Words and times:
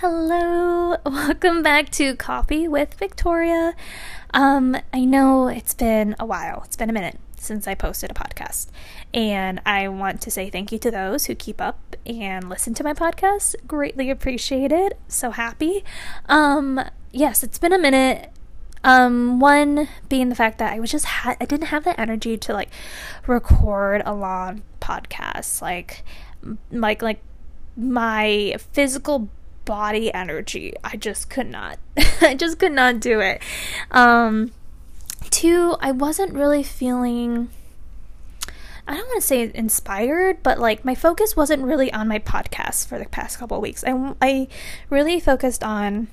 Hello, 0.00 0.96
welcome 1.04 1.62
back 1.62 1.90
to 1.90 2.16
Coffee 2.16 2.66
with 2.66 2.94
Victoria. 2.94 3.74
Um, 4.32 4.74
I 4.94 5.04
know 5.04 5.48
it's 5.48 5.74
been 5.74 6.16
a 6.18 6.24
while, 6.24 6.62
it's 6.64 6.74
been 6.74 6.88
a 6.88 6.92
minute 6.94 7.18
since 7.36 7.68
I 7.68 7.74
posted 7.74 8.10
a 8.10 8.14
podcast, 8.14 8.68
and 9.12 9.60
I 9.66 9.88
want 9.88 10.22
to 10.22 10.30
say 10.30 10.48
thank 10.48 10.72
you 10.72 10.78
to 10.78 10.90
those 10.90 11.26
who 11.26 11.34
keep 11.34 11.60
up 11.60 11.96
and 12.06 12.48
listen 12.48 12.72
to 12.76 12.82
my 12.82 12.94
podcast. 12.94 13.56
Greatly 13.66 14.08
appreciated. 14.08 14.94
So 15.06 15.32
happy. 15.32 15.84
Um, 16.30 16.80
yes, 17.12 17.42
it's 17.42 17.58
been 17.58 17.74
a 17.74 17.78
minute. 17.78 18.32
Um, 18.82 19.38
one 19.38 19.86
being 20.08 20.30
the 20.30 20.34
fact 20.34 20.56
that 20.60 20.72
I 20.72 20.80
was 20.80 20.90
just 20.90 21.04
ha- 21.04 21.36
I 21.38 21.44
didn't 21.44 21.66
have 21.66 21.84
the 21.84 22.00
energy 22.00 22.38
to 22.38 22.54
like 22.54 22.70
record 23.26 24.00
a 24.06 24.14
long 24.14 24.62
podcast, 24.80 25.60
like 25.60 26.02
like 26.70 27.02
like 27.02 27.20
my 27.76 28.56
physical 28.72 29.28
body 29.70 30.12
energy. 30.12 30.74
I 30.82 30.96
just 30.96 31.30
could 31.30 31.46
not. 31.46 31.78
I 32.20 32.34
just 32.34 32.58
could 32.58 32.72
not 32.72 32.98
do 32.98 33.20
it. 33.20 33.40
Um, 33.92 34.50
two, 35.30 35.76
I 35.78 35.92
wasn't 35.92 36.32
really 36.32 36.64
feeling. 36.64 37.50
I 38.88 38.96
don't 38.96 39.06
want 39.06 39.20
to 39.20 39.26
say 39.28 39.48
inspired, 39.54 40.42
but 40.42 40.58
like 40.58 40.84
my 40.84 40.96
focus 40.96 41.36
wasn't 41.36 41.62
really 41.62 41.92
on 41.92 42.08
my 42.08 42.18
podcast 42.18 42.88
for 42.88 42.98
the 42.98 43.04
past 43.04 43.38
couple 43.38 43.60
weeks. 43.60 43.84
I, 43.86 44.14
I 44.20 44.48
really 44.88 45.20
focused 45.20 45.62
on 45.62 46.08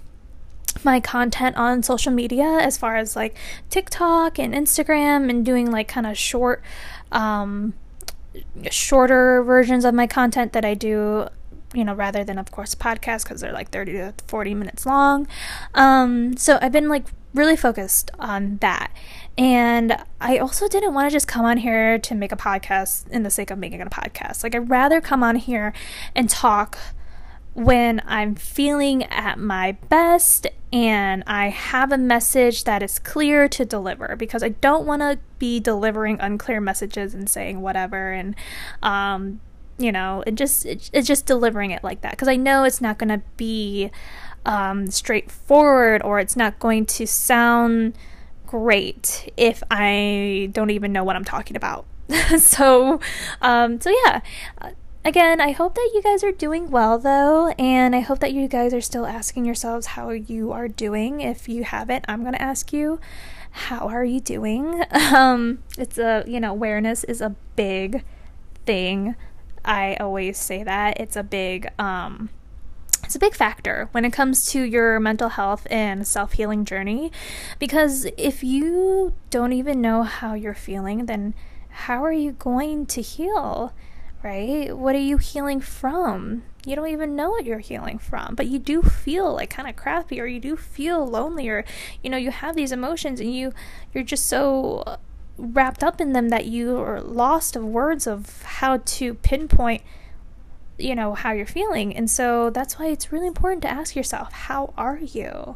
my 0.83 0.99
content 0.99 1.55
on 1.55 1.81
social 1.81 2.11
media 2.11 2.59
as 2.61 2.77
far 2.77 2.95
as 2.95 3.15
like 3.15 3.35
TikTok 3.71 4.37
and 4.37 4.53
Instagram 4.53 5.31
and 5.31 5.43
doing 5.43 5.71
like 5.71 5.87
kind 5.87 6.05
of 6.05 6.15
short 6.15 6.61
um 7.11 7.73
shorter 8.69 9.41
versions 9.41 9.83
of 9.83 9.95
my 9.95 10.05
content 10.05 10.53
that 10.53 10.63
I 10.63 10.75
do 10.75 11.29
you 11.73 11.83
know, 11.83 11.93
rather 11.93 12.23
than, 12.23 12.37
of 12.37 12.51
course, 12.51 12.75
podcasts 12.75 13.23
because 13.23 13.41
they're 13.41 13.51
like 13.51 13.69
30 13.69 13.93
to 13.93 14.13
40 14.27 14.53
minutes 14.53 14.85
long. 14.85 15.27
Um, 15.73 16.37
so 16.37 16.57
I've 16.61 16.71
been 16.71 16.89
like 16.89 17.05
really 17.33 17.57
focused 17.57 18.11
on 18.19 18.57
that. 18.57 18.91
And 19.37 19.97
I 20.19 20.37
also 20.37 20.67
didn't 20.67 20.93
want 20.93 21.09
to 21.09 21.13
just 21.13 21.27
come 21.27 21.45
on 21.45 21.57
here 21.57 21.99
to 21.99 22.15
make 22.15 22.31
a 22.31 22.37
podcast 22.37 23.07
in 23.09 23.23
the 23.23 23.29
sake 23.29 23.51
of 23.51 23.59
making 23.59 23.81
a 23.81 23.85
podcast. 23.85 24.43
Like, 24.43 24.55
I'd 24.55 24.69
rather 24.69 24.99
come 24.99 25.23
on 25.23 25.35
here 25.35 25.73
and 26.15 26.29
talk 26.29 26.77
when 27.53 28.01
I'm 28.05 28.35
feeling 28.35 29.03
at 29.05 29.39
my 29.39 29.71
best 29.89 30.45
and 30.71 31.23
I 31.25 31.49
have 31.49 31.91
a 31.91 31.97
message 31.97 32.65
that 32.65 32.83
is 32.83 32.99
clear 32.99 33.47
to 33.49 33.65
deliver 33.65 34.15
because 34.15 34.43
I 34.43 34.49
don't 34.49 34.85
want 34.85 35.01
to 35.01 35.17
be 35.39 35.59
delivering 35.59 36.19
unclear 36.19 36.61
messages 36.61 37.15
and 37.15 37.27
saying 37.27 37.61
whatever 37.61 38.11
and 38.11 38.35
um, 38.83 39.39
you 39.77 39.91
know, 39.91 40.23
it 40.25 40.35
just 40.35 40.65
it, 40.65 40.89
it's 40.93 41.07
just 41.07 41.25
delivering 41.25 41.71
it 41.71 41.83
like 41.83 42.01
that 42.01 42.11
because 42.11 42.27
I 42.27 42.35
know 42.35 42.63
it's 42.63 42.81
not 42.81 42.97
going 42.97 43.09
to 43.09 43.21
be 43.37 43.91
um, 44.45 44.87
straightforward 44.87 46.01
or 46.03 46.19
it's 46.19 46.35
not 46.35 46.59
going 46.59 46.85
to 46.85 47.05
sound 47.05 47.95
great 48.45 49.31
if 49.37 49.61
I 49.69 50.49
don't 50.51 50.69
even 50.69 50.91
know 50.93 51.03
what 51.03 51.15
I'm 51.15 51.25
talking 51.25 51.55
about. 51.55 51.85
so, 52.39 52.99
um, 53.41 53.79
so 53.79 53.93
yeah. 54.05 54.21
Again, 55.05 55.39
I 55.39 55.51
hope 55.51 55.75
that 55.75 55.91
you 55.93 56.01
guys 56.01 56.21
are 56.21 56.33
doing 56.33 56.69
well 56.69 56.99
though, 56.99 57.49
and 57.51 57.95
I 57.95 58.01
hope 58.01 58.19
that 58.19 58.33
you 58.33 58.49
guys 58.49 58.73
are 58.73 58.81
still 58.81 59.05
asking 59.05 59.45
yourselves 59.45 59.87
how 59.87 60.09
you 60.09 60.51
are 60.51 60.67
doing. 60.67 61.21
If 61.21 61.47
you 61.47 61.63
haven't, 61.63 62.03
I'm 62.09 62.25
gonna 62.25 62.37
ask 62.37 62.73
you, 62.73 62.99
how 63.51 63.87
are 63.87 64.03
you 64.03 64.19
doing? 64.19 64.83
Um, 64.93 65.59
it's 65.77 65.97
a 65.97 66.25
you 66.27 66.41
know 66.41 66.51
awareness 66.51 67.05
is 67.05 67.21
a 67.21 67.35
big 67.55 68.03
thing 68.65 69.15
I 69.67 69.95
always 69.95 70.37
say 70.37 70.63
that 70.63 70.99
it's 70.99 71.15
a 71.15 71.23
big 71.23 71.67
um 71.77 72.29
it's 73.03 73.15
a 73.15 73.19
big 73.19 73.35
factor 73.35 73.87
when 73.91 74.03
it 74.03 74.11
comes 74.11 74.47
to 74.47 74.61
your 74.61 74.99
mental 74.99 75.29
health 75.29 75.65
and 75.69 76.05
self-healing 76.05 76.65
journey 76.65 77.11
because 77.57 78.05
if 78.17 78.43
you 78.43 79.13
don't 79.29 79.53
even 79.53 79.79
know 79.79 80.03
how 80.03 80.33
you're 80.33 80.53
feeling 80.53 81.05
then 81.05 81.33
how 81.69 82.03
are 82.03 82.11
you 82.11 82.31
going 82.31 82.87
to 82.87 83.01
heal? 83.01 83.71
Right? 84.23 84.75
What 84.75 84.95
are 84.95 84.99
you 84.99 85.17
healing 85.17 85.61
from? 85.61 86.43
You 86.65 86.75
don't 86.75 86.87
even 86.87 87.15
know 87.15 87.29
what 87.29 87.45
you're 87.45 87.59
healing 87.59 87.99
from, 87.99 88.33
but 88.33 88.47
you 88.47 88.57
do 88.57 88.81
feel 88.81 89.35
like 89.35 89.51
kind 89.51 89.69
of 89.69 89.75
crappy 89.75 90.19
or 90.19 90.25
you 90.25 90.39
do 90.39 90.57
feel 90.57 91.05
lonely 91.05 91.47
or 91.47 91.63
you 92.01 92.09
know, 92.09 92.17
you 92.17 92.31
have 92.31 92.55
these 92.55 92.71
emotions 92.71 93.19
and 93.19 93.33
you 93.33 93.53
you're 93.93 94.03
just 94.03 94.25
so 94.25 94.97
wrapped 95.37 95.83
up 95.83 96.01
in 96.01 96.13
them 96.13 96.29
that 96.29 96.45
you 96.45 96.77
are 96.77 97.01
lost 97.01 97.55
of 97.55 97.63
words 97.63 98.07
of 98.07 98.41
how 98.43 98.77
to 98.77 99.13
pinpoint 99.15 99.81
you 100.77 100.93
know 100.93 101.15
how 101.15 101.31
you're 101.31 101.45
feeling. 101.45 101.95
And 101.95 102.09
so 102.09 102.49
that's 102.49 102.77
why 102.77 102.87
it's 102.87 103.11
really 103.11 103.27
important 103.27 103.63
to 103.63 103.67
ask 103.67 103.95
yourself 103.95 104.31
how 104.31 104.73
are 104.77 104.99
you? 104.99 105.55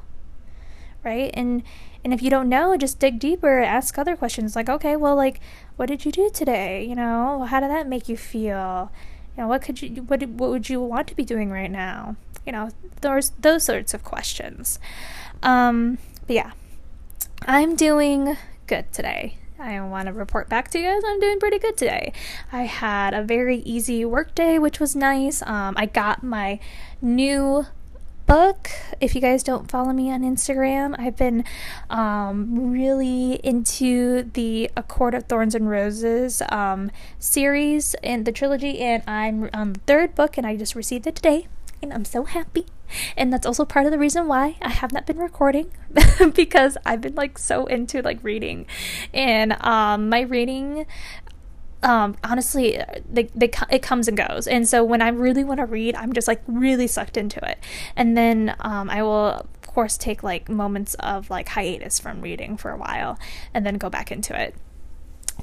Right? 1.04 1.32
And 1.34 1.64
and 2.04 2.14
if 2.14 2.22
you 2.22 2.30
don't 2.30 2.50
know 2.50 2.76
just 2.78 3.00
dig 3.00 3.20
deeper 3.20 3.60
ask 3.60 3.98
other 4.00 4.16
questions 4.16 4.56
like 4.56 4.68
okay 4.68 4.96
well 4.96 5.16
like 5.16 5.40
what 5.76 5.86
did 5.88 6.06
you 6.06 6.12
do 6.12 6.32
today? 6.34 6.84
You 6.86 6.96
know 6.96 7.44
how 7.44 7.60
did 7.60 7.70
that 7.70 7.88
make 7.88 8.10
you 8.10 8.18
feel? 8.18 8.92
You 9.38 9.44
know 9.44 9.48
what 9.48 9.62
could 9.62 9.82
you 9.82 10.02
what 10.04 10.24
what 10.24 10.50
would 10.50 10.70
you 10.70 10.82
want 10.82 11.08
to 11.10 11.16
be 11.16 11.24
doing 11.24 11.52
right 11.52 11.72
now? 11.72 12.16
You 12.46 12.52
know 12.52 12.70
those 13.02 13.32
those 13.32 13.64
sorts 13.64 13.94
of 13.94 14.04
questions. 14.04 14.80
Um 15.44 16.00
but 16.28 16.36
yeah 16.36 16.52
i'm 17.48 17.76
doing 17.76 18.38
good 18.68 18.92
today 18.94 19.36
I 19.62 19.80
want 19.82 20.08
to 20.08 20.14
report 20.14 20.50
back 20.50 20.70
to 20.72 20.80
you 20.80 20.86
guys. 20.86 21.04
I'm 21.06 21.20
doing 21.20 21.40
pretty 21.40 21.60
good 21.60 21.78
today. 21.78 22.14
I 22.52 22.64
had 22.64 23.14
a 23.14 23.22
very 23.22 23.58
easy 23.58 24.04
work 24.04 24.34
day, 24.34 24.58
which 24.58 24.80
was 24.80 24.96
nice. 24.96 25.44
Um, 25.44 25.76
I 25.78 25.86
got 25.86 26.24
my 26.24 26.60
new 27.00 27.68
book. 28.26 28.72
If 29.00 29.14
you 29.14 29.22
guys 29.22 29.44
don't 29.44 29.70
follow 29.70 29.94
me 29.94 30.12
on 30.12 30.24
Instagram, 30.24 30.96
I've 30.98 31.16
been 31.16 31.44
um, 31.92 32.72
really 32.72 33.34
into 33.44 34.24
the 34.34 34.72
A 34.76 34.82
Court 34.82 35.14
of 35.14 35.26
Thorns 35.26 35.54
and 35.54 35.70
Roses 35.70 36.42
um, 36.50 36.90
series 37.20 37.94
and 38.04 38.26
the 38.26 38.32
trilogy, 38.32 38.80
and 38.80 39.04
I'm 39.06 39.50
on 39.54 39.74
the 39.74 39.80
third 39.82 40.16
book, 40.16 40.40
and 40.40 40.48
I 40.48 40.56
just 40.56 40.74
received 40.74 41.06
it 41.06 41.16
today 41.16 41.48
and 41.82 41.94
I'm 41.94 42.06
so 42.06 42.24
happy. 42.24 42.66
And 43.18 43.32
that's 43.32 43.46
also 43.46 43.66
part 43.66 43.86
of 43.86 43.92
the 43.92 43.98
reason 43.98 44.28
why 44.28 44.58
I 44.62 44.70
have 44.70 44.92
not 44.92 45.06
been 45.06 45.18
recording 45.18 45.72
because 46.34 46.78
I've 46.86 47.02
been 47.02 47.16
like 47.16 47.38
so 47.38 47.66
into 47.66 48.02
like 48.02 48.24
reading. 48.24 48.66
And 49.14 49.56
um 49.64 50.10
my 50.10 50.22
reading 50.22 50.86
um 51.84 52.16
honestly 52.24 52.80
they, 53.10 53.24
they 53.36 53.52
it 53.70 53.82
comes 53.82 54.08
and 54.08 54.18
goes. 54.18 54.48
And 54.48 54.68
so 54.68 54.84
when 54.84 55.02
i 55.02 55.08
really 55.10 55.44
want 55.44 55.60
to 55.60 55.66
read 55.66 55.96
i'm 55.96 56.14
just 56.14 56.28
like 56.28 56.42
really 56.48 56.88
sucked 56.88 57.18
into 57.18 57.44
it. 57.48 57.60
And 57.96 58.16
then 58.18 58.56
um 58.60 58.90
i 58.90 59.02
will 59.02 59.28
of 59.28 59.62
course 59.62 59.98
take 59.98 60.22
like 60.24 60.50
moments 60.50 60.94
of 60.96 61.30
like 61.30 61.50
hiatus 61.50 62.00
from 62.00 62.22
reading 62.22 62.58
for 62.58 62.72
a 62.72 62.78
while 62.78 63.18
and 63.54 63.66
then 63.66 63.78
go 63.78 63.90
back 63.90 64.12
into 64.12 64.40
it. 64.40 64.56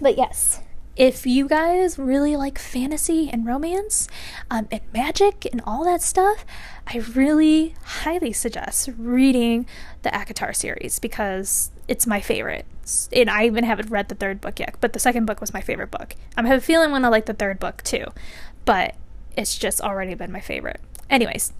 But 0.00 0.16
yes 0.16 0.60
if 0.98 1.24
you 1.24 1.46
guys 1.48 1.96
really 1.96 2.36
like 2.36 2.58
fantasy 2.58 3.30
and 3.32 3.46
romance 3.46 4.08
um, 4.50 4.66
and 4.72 4.80
magic 4.92 5.46
and 5.50 5.62
all 5.64 5.84
that 5.84 6.02
stuff, 6.02 6.44
I 6.88 6.98
really 7.14 7.76
highly 7.84 8.32
suggest 8.32 8.90
reading 8.98 9.64
the 10.02 10.10
ACOTAR 10.10 10.56
series 10.56 10.98
because 10.98 11.70
it's 11.86 12.04
my 12.04 12.20
favorite. 12.20 12.66
And 13.12 13.30
I 13.30 13.46
even 13.46 13.62
haven't 13.62 13.90
read 13.90 14.08
the 14.08 14.16
third 14.16 14.40
book 14.40 14.58
yet, 14.58 14.74
but 14.80 14.92
the 14.92 14.98
second 14.98 15.26
book 15.26 15.40
was 15.40 15.54
my 15.54 15.60
favorite 15.60 15.92
book. 15.92 16.16
I 16.36 16.44
have 16.44 16.58
a 16.58 16.60
feeling 16.60 16.90
when 16.90 17.04
I 17.04 17.08
like 17.08 17.26
the 17.26 17.34
third 17.34 17.60
book 17.60 17.82
too, 17.84 18.06
but 18.64 18.96
it's 19.36 19.56
just 19.56 19.80
already 19.80 20.14
been 20.14 20.32
my 20.32 20.40
favorite. 20.40 20.80
Anyways, 21.08 21.52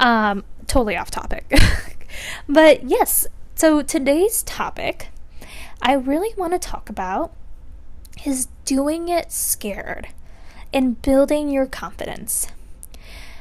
um, 0.00 0.42
totally 0.66 0.96
off 0.96 1.10
topic. 1.10 1.54
but 2.48 2.82
yes, 2.82 3.28
so 3.54 3.80
today's 3.80 4.42
topic, 4.42 5.10
I 5.80 5.92
really 5.92 6.34
want 6.36 6.52
to 6.54 6.58
talk 6.58 6.88
about 6.88 7.32
is 8.24 8.48
doing 8.64 9.08
it 9.08 9.32
scared 9.32 10.08
and 10.72 11.00
building 11.02 11.50
your 11.50 11.66
confidence. 11.66 12.48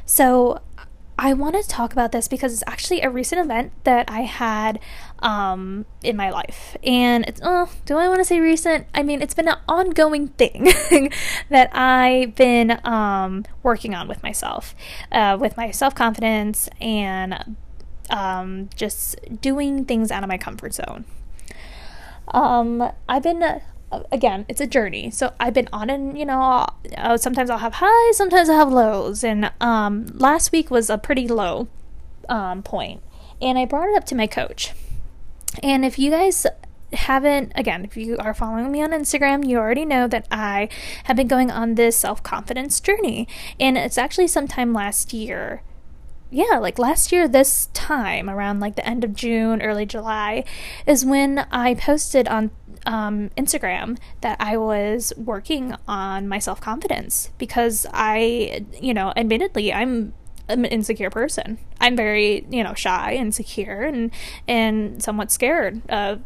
So, 0.06 0.62
I 1.24 1.34
want 1.34 1.56
to 1.56 1.68
talk 1.68 1.94
about 1.94 2.12
this 2.12 2.28
because 2.28 2.52
it's 2.52 2.64
actually 2.66 3.02
a 3.02 3.10
recent 3.12 3.40
event 3.40 3.74
that 3.84 4.10
I 4.10 4.22
had 4.22 4.80
um, 5.20 5.86
in 6.02 6.18
my 6.18 6.32
life. 6.32 6.76
And 6.84 7.26
it's, 7.28 7.40
oh, 7.44 7.70
do 7.86 7.96
I 7.98 8.08
want 8.08 8.22
to 8.22 8.26
say 8.26 8.40
recent? 8.40 8.88
I 8.96 9.04
mean, 9.04 9.22
it's 9.22 9.36
been 9.36 9.48
an 9.48 9.60
ongoing 9.68 10.30
thing 10.30 10.72
that 11.50 11.70
I've 11.78 12.34
been 12.34 12.80
um, 12.84 13.46
working 13.62 13.94
on 13.94 14.08
with 14.08 14.24
myself, 14.24 14.74
uh, 15.12 15.38
with 15.40 15.56
my 15.58 15.70
self 15.70 15.94
confidence 15.94 16.68
and 16.82 17.56
um, 18.10 18.70
just 18.76 19.16
doing 19.42 19.86
things 19.86 20.10
out 20.10 20.24
of 20.24 20.28
my 20.28 20.40
comfort 20.40 20.74
zone. 20.74 21.06
Um, 22.30 22.92
I've 23.08 23.24
been 23.24 23.62
again, 24.12 24.46
it's 24.48 24.62
a 24.62 24.68
journey. 24.68 25.12
So 25.12 25.34
I've 25.40 25.54
been 25.54 25.70
on 25.74 25.90
and, 25.90 26.18
you 26.18 26.26
know, 26.26 26.68
uh, 26.98 27.18
sometimes 27.18 27.50
I'll 27.50 27.58
have 27.58 27.76
highs, 27.76 28.18
sometimes 28.18 28.50
I'll 28.50 28.58
have 28.58 28.72
lows. 28.72 29.24
And 29.24 29.52
um, 29.60 30.08
last 30.14 30.52
week 30.52 30.72
was 30.72 30.90
a 30.90 30.98
pretty 30.98 31.28
low 31.28 31.68
um, 32.30 32.64
point. 32.64 33.02
And 33.42 33.58
I 33.58 33.66
brought 33.66 33.90
it 33.90 33.96
up 33.96 34.06
to 34.06 34.16
my 34.16 34.28
coach. 34.28 34.74
And 35.62 35.84
if 35.84 36.00
you 36.00 36.12
guys 36.12 36.46
haven't, 36.94 37.52
again, 37.56 37.84
if 37.86 37.98
you 37.98 38.18
are 38.18 38.34
following 38.34 38.72
me 38.72 38.82
on 38.82 38.92
Instagram, 38.92 39.48
you 39.48 39.58
already 39.58 39.86
know 39.86 40.08
that 40.08 40.28
I 40.32 40.70
have 41.06 41.18
been 41.18 41.28
going 41.28 41.52
on 41.52 41.76
this 41.76 41.98
self 41.98 42.24
confidence 42.24 42.80
journey. 42.80 43.28
And 43.60 43.78
it's 43.78 43.98
actually 43.98 44.28
sometime 44.28 44.74
last 44.74 45.14
year 45.14 45.64
yeah, 46.32 46.60
like 46.60 46.80
last 46.80 47.12
year, 47.12 47.28
this 47.28 47.68
time 47.74 48.30
around 48.30 48.62
like 48.62 48.78
the 48.78 48.88
end 48.88 49.04
of 49.04 49.14
June, 49.14 49.62
early 49.62 49.86
July, 49.86 50.46
is 50.88 51.06
when 51.06 51.46
I 51.52 51.76
posted 51.76 52.28
on 52.30 52.52
um, 52.86 53.30
Instagram 53.38 53.98
that 54.22 54.38
I 54.40 54.58
was 54.58 55.14
working 55.18 55.76
on 55.88 56.28
my 56.28 56.40
self 56.40 56.62
confidence 56.62 57.32
because 57.38 57.86
I, 57.94 58.66
you 58.80 58.94
know, 58.94 59.14
admittedly, 59.16 59.74
I'm 59.74 60.14
an 60.50 60.66
insecure 60.66 61.10
person. 61.10 61.58
I'm 61.80 61.96
very, 61.96 62.46
you 62.50 62.64
know, 62.64 62.74
shy, 62.74 63.12
and 63.12 63.28
insecure, 63.28 63.82
and 63.84 64.12
and 64.48 65.02
somewhat 65.02 65.32
scared 65.32 65.82
of 65.90 66.22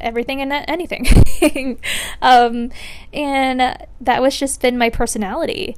everything 0.00 0.40
and 0.40 0.52
anything. 0.52 1.78
um, 2.22 2.70
and 3.12 3.60
that 4.00 4.22
was 4.22 4.38
just 4.38 4.60
been 4.60 4.78
my 4.78 4.90
personality 4.90 5.76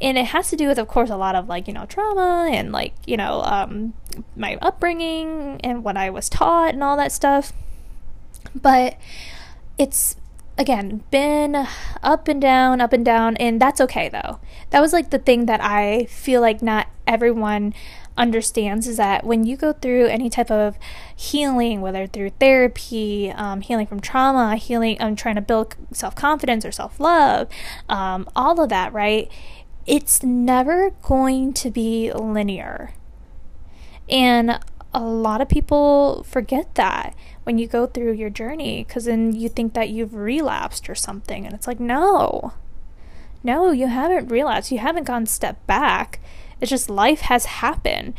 and 0.00 0.18
it 0.18 0.26
has 0.26 0.50
to 0.50 0.56
do 0.56 0.68
with 0.68 0.78
of 0.78 0.88
course 0.88 1.10
a 1.10 1.16
lot 1.16 1.34
of 1.34 1.48
like 1.48 1.66
you 1.66 1.74
know 1.74 1.86
trauma 1.86 2.48
and 2.50 2.72
like 2.72 2.92
you 3.06 3.16
know 3.16 3.42
um, 3.42 3.94
my 4.36 4.56
upbringing 4.60 5.60
and 5.62 5.82
what 5.84 5.96
i 5.96 6.10
was 6.10 6.28
taught 6.28 6.74
and 6.74 6.82
all 6.82 6.96
that 6.96 7.12
stuff 7.12 7.52
but 8.54 8.96
it's 9.78 10.16
again 10.58 11.04
been 11.10 11.66
up 12.02 12.28
and 12.28 12.40
down 12.40 12.80
up 12.80 12.92
and 12.92 13.04
down 13.04 13.36
and 13.36 13.60
that's 13.60 13.80
okay 13.80 14.08
though 14.08 14.40
that 14.70 14.80
was 14.80 14.92
like 14.92 15.10
the 15.10 15.18
thing 15.18 15.46
that 15.46 15.60
i 15.62 16.04
feel 16.06 16.40
like 16.40 16.62
not 16.62 16.88
everyone 17.06 17.74
understands 18.16 18.88
is 18.88 18.96
that 18.96 19.24
when 19.24 19.44
you 19.44 19.54
go 19.56 19.74
through 19.74 20.06
any 20.06 20.30
type 20.30 20.50
of 20.50 20.78
healing, 21.14 21.82
whether 21.82 22.06
through 22.06 22.30
therapy, 22.30 23.30
um, 23.32 23.60
healing 23.60 23.86
from 23.86 24.00
trauma, 24.00 24.56
healing, 24.56 24.96
um, 25.00 25.14
trying 25.14 25.34
to 25.34 25.42
build 25.42 25.76
self 25.92 26.14
confidence 26.16 26.64
or 26.64 26.72
self 26.72 26.98
love, 26.98 27.46
um, 27.90 28.26
all 28.34 28.58
of 28.58 28.70
that, 28.70 28.90
right? 28.94 29.30
it's 29.86 30.22
never 30.22 30.90
going 31.02 31.52
to 31.52 31.70
be 31.70 32.12
linear. 32.12 32.92
And 34.08 34.58
a 34.96 35.04
lot 35.04 35.42
of 35.42 35.48
people 35.48 36.24
forget 36.24 36.74
that 36.76 37.14
when 37.44 37.58
you 37.58 37.66
go 37.66 37.86
through 37.86 38.12
your 38.12 38.30
journey 38.30 38.82
because 38.82 39.04
then 39.04 39.34
you 39.34 39.50
think 39.50 39.74
that 39.74 39.90
you've 39.90 40.14
relapsed 40.14 40.88
or 40.88 40.94
something. 40.94 41.44
And 41.44 41.54
it's 41.54 41.66
like, 41.66 41.78
no, 41.78 42.54
no, 43.44 43.72
you 43.72 43.88
haven't 43.88 44.28
relapsed. 44.28 44.72
You 44.72 44.78
haven't 44.78 45.04
gone 45.04 45.26
step 45.26 45.64
back. 45.66 46.18
It's 46.62 46.70
just 46.70 46.88
life 46.88 47.20
has 47.20 47.44
happened. 47.44 48.14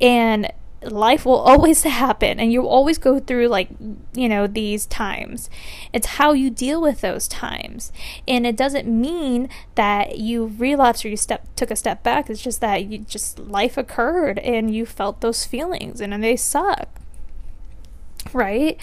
And 0.00 0.52
life 0.90 1.24
will 1.24 1.38
always 1.38 1.82
happen 2.02 2.40
and 2.40 2.52
you 2.52 2.66
always 2.66 2.98
go 2.98 3.18
through 3.18 3.48
like 3.48 3.68
you 4.14 4.28
know 4.28 4.46
these 4.46 4.86
times. 4.86 5.50
It's 5.92 6.06
how 6.18 6.32
you 6.32 6.50
deal 6.50 6.80
with 6.80 7.00
those 7.00 7.28
times. 7.28 7.92
And 8.26 8.46
it 8.46 8.56
doesn't 8.56 8.88
mean 8.88 9.48
that 9.74 10.18
you 10.18 10.54
relapsed 10.58 11.04
or 11.04 11.08
you 11.08 11.16
step 11.16 11.46
took 11.56 11.70
a 11.70 11.76
step 11.76 12.02
back. 12.02 12.28
It's 12.30 12.42
just 12.42 12.60
that 12.60 12.84
you 12.84 12.98
just 12.98 13.38
life 13.38 13.76
occurred 13.76 14.38
and 14.40 14.74
you 14.74 14.86
felt 14.86 15.20
those 15.20 15.44
feelings 15.44 16.00
and, 16.00 16.12
and 16.14 16.22
they 16.22 16.36
suck 16.36 17.00
right? 18.34 18.78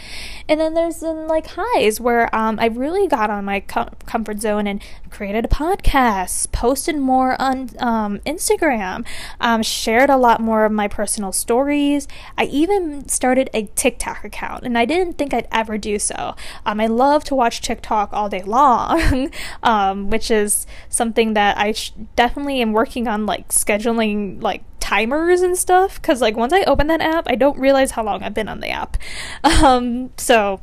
And 0.48 0.60
then 0.60 0.74
there's 0.74 1.00
then 1.00 1.28
like 1.28 1.48
highs 1.52 2.00
where 2.00 2.34
um, 2.36 2.60
I 2.60 2.68
really 2.68 3.08
got 3.08 3.30
on 3.30 3.46
my 3.46 3.60
com- 3.60 3.90
comfort 4.06 4.40
zone 4.40 4.68
and 4.68 4.82
created 5.10 5.46
a 5.46 5.48
podcast, 5.48 6.52
posted 6.52 6.98
more 6.98 7.40
on 7.40 7.70
um, 7.80 8.20
Instagram, 8.20 9.06
um, 9.40 9.62
shared 9.62 10.10
a 10.10 10.18
lot 10.18 10.40
more 10.40 10.66
of 10.66 10.72
my 10.72 10.88
personal 10.88 11.32
stories. 11.32 12.08
I 12.38 12.46
even 12.46 13.08
started 13.08 13.50
a 13.54 13.64
TikTok 13.76 14.24
account, 14.24 14.64
and 14.64 14.78
I 14.78 14.86
didn't 14.86 15.18
think 15.18 15.34
I'd 15.34 15.48
ever 15.52 15.78
do 15.78 16.00
so. 16.00 16.36
Um, 16.66 16.80
I 16.80 16.88
love 16.88 17.24
to 17.26 17.36
watch 17.36 17.62
TikTok 17.62 18.12
all 18.14 18.30
day 18.30 18.44
long, 18.44 19.32
um, 19.64 20.10
which 20.10 20.32
is 20.32 20.66
something 20.90 21.34
that 21.34 21.58
I 21.58 21.74
sh- 21.74 21.94
definitely 22.16 22.62
am 22.62 22.72
working 22.72 23.08
on, 23.08 23.26
like 23.26 23.50
scheduling 23.50 24.42
like 24.42 24.64
timers 24.92 25.42
and 25.42 25.58
stuff 25.58 26.02
because 26.02 26.20
like 26.20 26.36
once 26.36 26.52
I 26.52 26.64
open 26.64 26.88
that 26.88 27.00
app, 27.00 27.26
I 27.28 27.36
don't 27.36 27.58
realize 27.58 27.92
how 27.92 28.04
long 28.04 28.24
I've 28.24 28.34
been 28.34 28.50
on 28.50 28.60
the 28.60 28.70
app. 28.70 28.98
Um, 29.44 30.12
so 30.18 30.60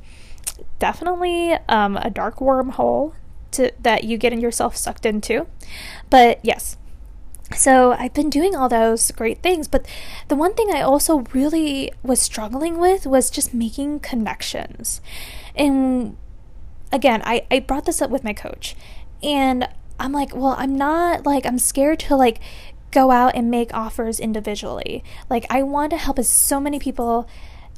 definitely 0.78 1.52
um, 1.68 1.96
a 1.96 2.10
dark 2.10 2.38
wormhole 2.38 3.14
to 3.52 3.72
that 3.80 4.04
you 4.04 4.18
get 4.18 4.38
yourself 4.38 4.76
sucked 4.76 5.06
into. 5.06 5.46
But 6.10 6.40
yes. 6.42 6.76
So 7.56 7.92
I've 7.92 8.12
been 8.12 8.28
doing 8.28 8.54
all 8.54 8.68
those 8.68 9.10
great 9.12 9.42
things, 9.42 9.68
but 9.68 9.86
the 10.28 10.36
one 10.36 10.54
thing 10.54 10.70
I 10.74 10.82
also 10.82 11.24
really 11.32 11.92
was 12.02 12.20
struggling 12.20 12.78
with 12.78 13.06
was 13.06 13.30
just 13.30 13.54
making 13.54 14.00
connections. 14.00 15.00
And 15.54 16.16
again, 16.92 17.22
I, 17.24 17.46
I 17.50 17.60
brought 17.60 17.86
this 17.86 18.02
up 18.02 18.10
with 18.10 18.24
my 18.24 18.34
coach 18.34 18.74
and 19.22 19.68
I'm 19.98 20.12
like, 20.12 20.34
well, 20.34 20.54
I'm 20.58 20.76
not 20.76 21.24
like 21.24 21.46
I'm 21.46 21.58
scared 21.58 22.00
to 22.00 22.16
like 22.16 22.40
go 22.90 23.10
out 23.10 23.34
and 23.34 23.50
make 23.50 23.72
offers 23.74 24.20
individually. 24.20 25.04
Like, 25.28 25.46
I 25.50 25.62
want 25.62 25.90
to 25.90 25.96
help 25.96 26.18
as 26.18 26.28
so 26.28 26.60
many 26.60 26.78
people 26.78 27.28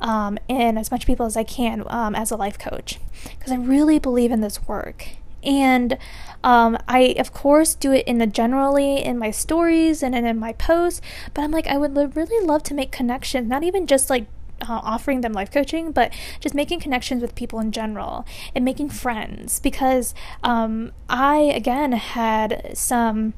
um, 0.01 0.39
and 0.49 0.79
as 0.79 0.91
much 0.91 1.07
people 1.07 1.27
as 1.27 1.37
I 1.37 1.45
can 1.45 1.85
um, 1.89 2.15
as 2.15 2.31
a 2.31 2.37
life 2.37 2.59
coach 2.59 2.99
because 3.39 3.53
I 3.53 3.57
really 3.57 3.99
believe 3.99 4.31
in 4.31 4.41
this 4.41 4.67
work. 4.67 5.09
And 5.43 5.97
um, 6.45 6.79
I, 6.87 7.15
of 7.19 7.33
course, 7.33 7.75
do 7.75 7.93
it 7.93 8.07
in 8.07 8.21
a 8.21 8.27
generally 8.27 9.03
in 9.03 9.19
my 9.19 9.31
stories 9.31 10.03
and 10.03 10.15
in 10.15 10.39
my 10.39 10.53
posts, 10.53 11.01
but 11.33 11.43
I'm 11.43 11.51
like, 11.51 11.67
I 11.67 11.79
would 11.79 11.97
really 12.17 12.47
love 12.47 12.63
to 12.65 12.75
make 12.75 12.93
connections, 12.93 13.49
not 13.49 13.63
even 13.63 13.87
just 13.87 14.11
like 14.11 14.27
uh, 14.63 14.81
offering 14.83 15.23
them 15.23 15.33
life 15.33 15.51
coaching, 15.51 15.93
but 15.93 16.13
just 16.41 16.55
making 16.55 16.81
connections 16.81 17.23
with 17.23 17.35
people 17.35 17.59
in 17.61 17.73
general 17.73 18.27
and 18.55 18.65
making 18.65 18.91
friends 18.91 19.61
because 19.61 20.15
um, 20.43 20.93
I, 21.09 21.39
again, 21.39 21.93
had 21.93 22.73
some 22.75 23.33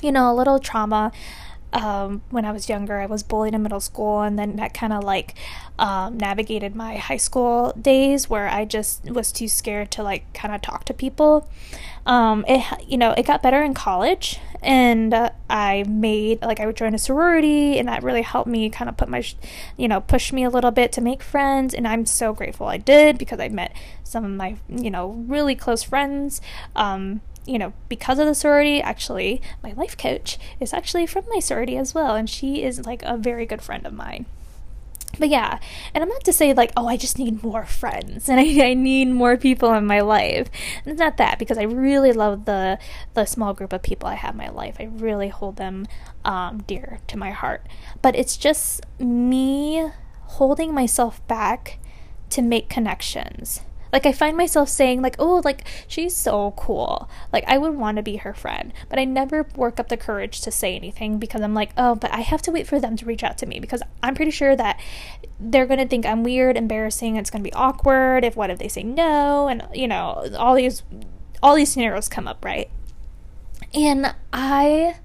you 0.00 0.12
know, 0.12 0.32
a 0.32 0.34
little 0.34 0.58
trauma. 0.58 1.12
Um, 1.72 2.20
when 2.28 2.44
I 2.44 2.52
was 2.52 2.68
younger, 2.68 3.00
I 3.00 3.06
was 3.06 3.22
bullied 3.22 3.54
in 3.54 3.62
middle 3.62 3.80
school, 3.80 4.20
and 4.20 4.38
then 4.38 4.56
that 4.56 4.74
kind 4.74 4.92
of 4.92 5.04
like 5.04 5.34
um, 5.78 6.18
navigated 6.18 6.76
my 6.76 6.96
high 6.96 7.16
school 7.16 7.72
days 7.80 8.28
where 8.28 8.46
I 8.46 8.66
just 8.66 9.04
was 9.10 9.32
too 9.32 9.48
scared 9.48 9.90
to 9.92 10.02
like 10.02 10.30
kind 10.34 10.54
of 10.54 10.60
talk 10.60 10.84
to 10.84 10.94
people. 10.94 11.48
Um, 12.04 12.44
it 12.46 12.62
you 12.86 12.98
know 12.98 13.12
it 13.12 13.24
got 13.26 13.42
better 13.42 13.62
in 13.62 13.72
college, 13.72 14.38
and 14.60 15.14
uh, 15.14 15.30
I 15.48 15.84
made 15.88 16.42
like 16.42 16.60
I 16.60 16.66
would 16.66 16.76
join 16.76 16.94
a 16.94 16.98
sorority, 16.98 17.78
and 17.78 17.88
that 17.88 18.02
really 18.02 18.22
helped 18.22 18.48
me 18.48 18.68
kind 18.68 18.90
of 18.90 18.96
put 18.96 19.08
my 19.08 19.24
you 19.78 19.88
know 19.88 20.00
push 20.00 20.32
me 20.32 20.44
a 20.44 20.50
little 20.50 20.72
bit 20.72 20.92
to 20.92 21.00
make 21.00 21.22
friends, 21.22 21.72
and 21.72 21.88
I'm 21.88 22.04
so 22.04 22.34
grateful 22.34 22.66
I 22.66 22.76
did 22.76 23.16
because 23.16 23.40
I 23.40 23.48
met 23.48 23.74
some 24.04 24.24
of 24.24 24.30
my 24.32 24.56
you 24.68 24.90
know 24.90 25.24
really 25.26 25.54
close 25.54 25.82
friends. 25.82 26.40
Um, 26.76 27.22
you 27.46 27.58
know, 27.58 27.72
because 27.88 28.18
of 28.18 28.26
the 28.26 28.34
sorority, 28.34 28.80
actually, 28.80 29.42
my 29.62 29.72
life 29.72 29.96
coach 29.96 30.38
is 30.60 30.72
actually 30.72 31.06
from 31.06 31.24
my 31.28 31.40
sorority 31.40 31.76
as 31.76 31.94
well, 31.94 32.14
and 32.14 32.28
she 32.28 32.62
is 32.62 32.86
like 32.86 33.02
a 33.02 33.16
very 33.16 33.46
good 33.46 33.62
friend 33.62 33.86
of 33.86 33.92
mine. 33.92 34.26
But 35.18 35.28
yeah, 35.28 35.58
and 35.92 36.02
I'm 36.02 36.08
not 36.08 36.24
to 36.24 36.32
say 36.32 36.54
like, 36.54 36.72
oh, 36.76 36.86
I 36.86 36.96
just 36.96 37.18
need 37.18 37.42
more 37.42 37.66
friends 37.66 38.28
and 38.28 38.40
I, 38.62 38.70
I 38.70 38.74
need 38.74 39.08
more 39.08 39.36
people 39.36 39.72
in 39.74 39.86
my 39.86 40.00
life. 40.00 40.48
it's 40.86 40.98
not 40.98 41.18
that 41.18 41.38
because 41.38 41.58
I 41.58 41.64
really 41.64 42.12
love 42.12 42.44
the 42.46 42.78
the 43.14 43.26
small 43.26 43.52
group 43.52 43.72
of 43.72 43.82
people 43.82 44.08
I 44.08 44.14
have 44.14 44.34
in 44.34 44.38
my 44.38 44.48
life. 44.48 44.76
I 44.80 44.84
really 44.84 45.28
hold 45.28 45.56
them 45.56 45.86
um, 46.24 46.62
dear 46.66 47.00
to 47.08 47.18
my 47.18 47.30
heart. 47.30 47.66
But 48.00 48.16
it's 48.16 48.36
just 48.36 48.86
me 48.98 49.90
holding 50.22 50.72
myself 50.72 51.26
back 51.26 51.78
to 52.30 52.40
make 52.40 52.70
connections 52.70 53.60
like 53.92 54.06
I 54.06 54.12
find 54.12 54.36
myself 54.36 54.68
saying 54.68 55.02
like, 55.02 55.16
"Oh, 55.18 55.42
like 55.44 55.64
she's 55.86 56.16
so 56.16 56.52
cool. 56.56 57.08
Like 57.32 57.44
I 57.46 57.58
would 57.58 57.74
want 57.74 57.96
to 57.96 58.02
be 58.02 58.16
her 58.16 58.32
friend." 58.32 58.72
But 58.88 58.98
I 58.98 59.04
never 59.04 59.46
work 59.54 59.78
up 59.78 59.88
the 59.88 59.96
courage 59.96 60.40
to 60.42 60.50
say 60.50 60.74
anything 60.74 61.18
because 61.18 61.42
I'm 61.42 61.54
like, 61.54 61.72
"Oh, 61.76 61.94
but 61.94 62.12
I 62.12 62.20
have 62.20 62.42
to 62.42 62.50
wait 62.50 62.66
for 62.66 62.80
them 62.80 62.96
to 62.96 63.06
reach 63.06 63.22
out 63.22 63.38
to 63.38 63.46
me 63.46 63.60
because 63.60 63.82
I'm 64.02 64.14
pretty 64.14 64.30
sure 64.30 64.56
that 64.56 64.80
they're 65.38 65.66
going 65.66 65.80
to 65.80 65.86
think 65.86 66.06
I'm 66.06 66.22
weird, 66.24 66.56
embarrassing, 66.56 67.16
it's 67.16 67.30
going 67.30 67.42
to 67.42 67.48
be 67.48 67.54
awkward 67.54 68.24
if 68.24 68.36
what 68.36 68.50
if 68.50 68.58
they 68.58 68.68
say 68.68 68.82
no 68.82 69.48
and 69.48 69.66
you 69.74 69.88
know, 69.88 70.28
all 70.38 70.54
these 70.54 70.82
all 71.42 71.54
these 71.54 71.72
scenarios 71.72 72.08
come 72.08 72.26
up, 72.26 72.44
right? 72.44 72.70
And 73.74 74.14
I 74.32 74.96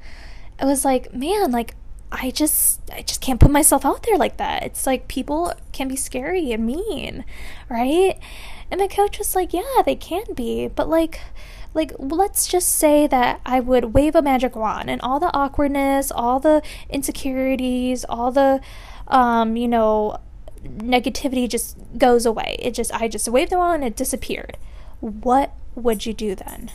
I 0.59 0.65
was 0.65 0.85
like, 0.85 1.13
"Man, 1.13 1.51
like 1.51 1.75
I 2.11 2.31
just 2.31 2.79
I 2.91 3.01
just 3.01 3.21
can't 3.21 3.39
put 3.39 3.51
myself 3.51 3.85
out 3.85 4.03
there 4.03 4.17
like 4.17 4.37
that. 4.37 4.63
It's 4.63 4.85
like 4.85 5.07
people 5.07 5.53
can 5.73 5.87
be 5.87 5.95
scary 5.95 6.51
and 6.51 6.65
mean, 6.65 7.25
right? 7.69 8.17
And 8.69 8.79
the 8.81 8.87
coach 8.87 9.17
was 9.17 9.35
like, 9.35 9.53
Yeah, 9.53 9.81
they 9.85 9.95
can 9.95 10.33
be, 10.35 10.67
but 10.67 10.89
like, 10.89 11.19
like 11.73 11.93
let's 11.99 12.47
just 12.47 12.69
say 12.69 13.07
that 13.07 13.41
I 13.45 13.59
would 13.59 13.93
wave 13.93 14.15
a 14.15 14.21
magic 14.21 14.55
wand 14.55 14.89
and 14.89 15.01
all 15.01 15.19
the 15.19 15.33
awkwardness, 15.33 16.11
all 16.11 16.39
the 16.39 16.61
insecurities, 16.89 18.03
all 18.05 18.31
the, 18.31 18.61
um, 19.07 19.55
you 19.55 19.67
know, 19.67 20.19
negativity 20.63 21.47
just 21.47 21.77
goes 21.97 22.25
away. 22.25 22.57
It 22.59 22.71
just 22.73 22.93
I 22.93 23.07
just 23.07 23.27
waved 23.27 23.51
the 23.51 23.57
wand 23.57 23.83
and 23.83 23.93
it 23.93 23.95
disappeared. 23.95 24.57
What 24.99 25.53
would 25.75 26.05
you 26.05 26.13
do 26.13 26.35
then? 26.35 26.71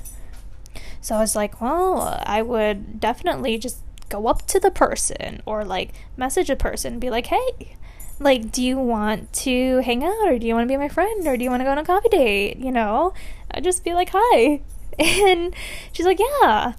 So 1.00 1.16
I 1.16 1.18
was 1.18 1.34
like, 1.34 1.60
well, 1.60 2.22
I 2.24 2.42
would 2.42 3.00
definitely 3.00 3.58
just 3.58 3.80
go 4.08 4.28
up 4.28 4.46
to 4.46 4.60
the 4.60 4.70
person 4.70 5.42
or 5.44 5.64
like 5.64 5.90
message 6.16 6.48
a 6.48 6.56
person, 6.56 7.00
be 7.00 7.10
like, 7.10 7.26
hey, 7.26 7.76
like, 8.22 8.52
do 8.52 8.62
you 8.62 8.78
want 8.78 9.32
to 9.32 9.78
hang 9.78 10.04
out 10.04 10.26
or 10.28 10.38
do 10.38 10.46
you 10.46 10.54
want 10.54 10.68
to 10.68 10.72
be 10.72 10.76
my 10.76 10.88
friend 10.88 11.26
or 11.26 11.36
do 11.36 11.44
you 11.44 11.50
want 11.50 11.60
to 11.60 11.64
go 11.64 11.70
on 11.70 11.78
a 11.78 11.84
coffee 11.84 12.08
date? 12.08 12.58
You 12.58 12.70
know, 12.70 13.12
I'd 13.50 13.64
just 13.64 13.84
be 13.84 13.94
like, 13.94 14.10
hi. 14.12 14.60
And 14.98 15.54
she's 15.92 16.04
like, 16.04 16.18
yeah. 16.18 16.74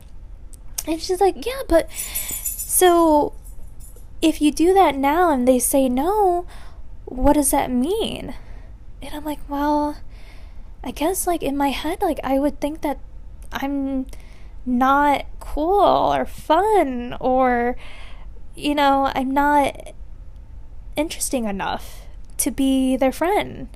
And 0.87 1.01
she's 1.01 1.19
like, 1.19 1.45
yeah, 1.45 1.63
but 1.67 1.89
so 1.91 3.33
if 4.21 4.39
you 4.39 4.51
do 4.51 4.73
that 4.73 4.95
now 4.95 5.31
and 5.31 5.47
they 5.47 5.57
say 5.57 5.89
no, 5.89 6.45
what 7.05 7.33
does 7.33 7.51
that 7.51 7.71
mean? 7.71 8.35
And 9.01 9.15
I'm 9.15 9.25
like, 9.25 9.39
well, 9.49 9.97
I 10.83 10.91
guess 10.91 11.25
like 11.25 11.41
in 11.41 11.57
my 11.57 11.69
head, 11.69 12.01
like 12.01 12.19
I 12.23 12.39
would 12.39 12.59
think 12.61 12.81
that 12.81 12.99
I'm 13.51 14.05
not 14.65 15.25
cool 15.39 16.13
or 16.13 16.25
fun 16.25 17.17
or, 17.19 17.75
you 18.55 18.75
know, 18.75 19.11
I'm 19.15 19.31
not 19.31 19.93
interesting 20.95 21.45
enough 21.45 22.01
to 22.37 22.51
be 22.51 22.95
their 22.97 23.11
friend. 23.11 23.69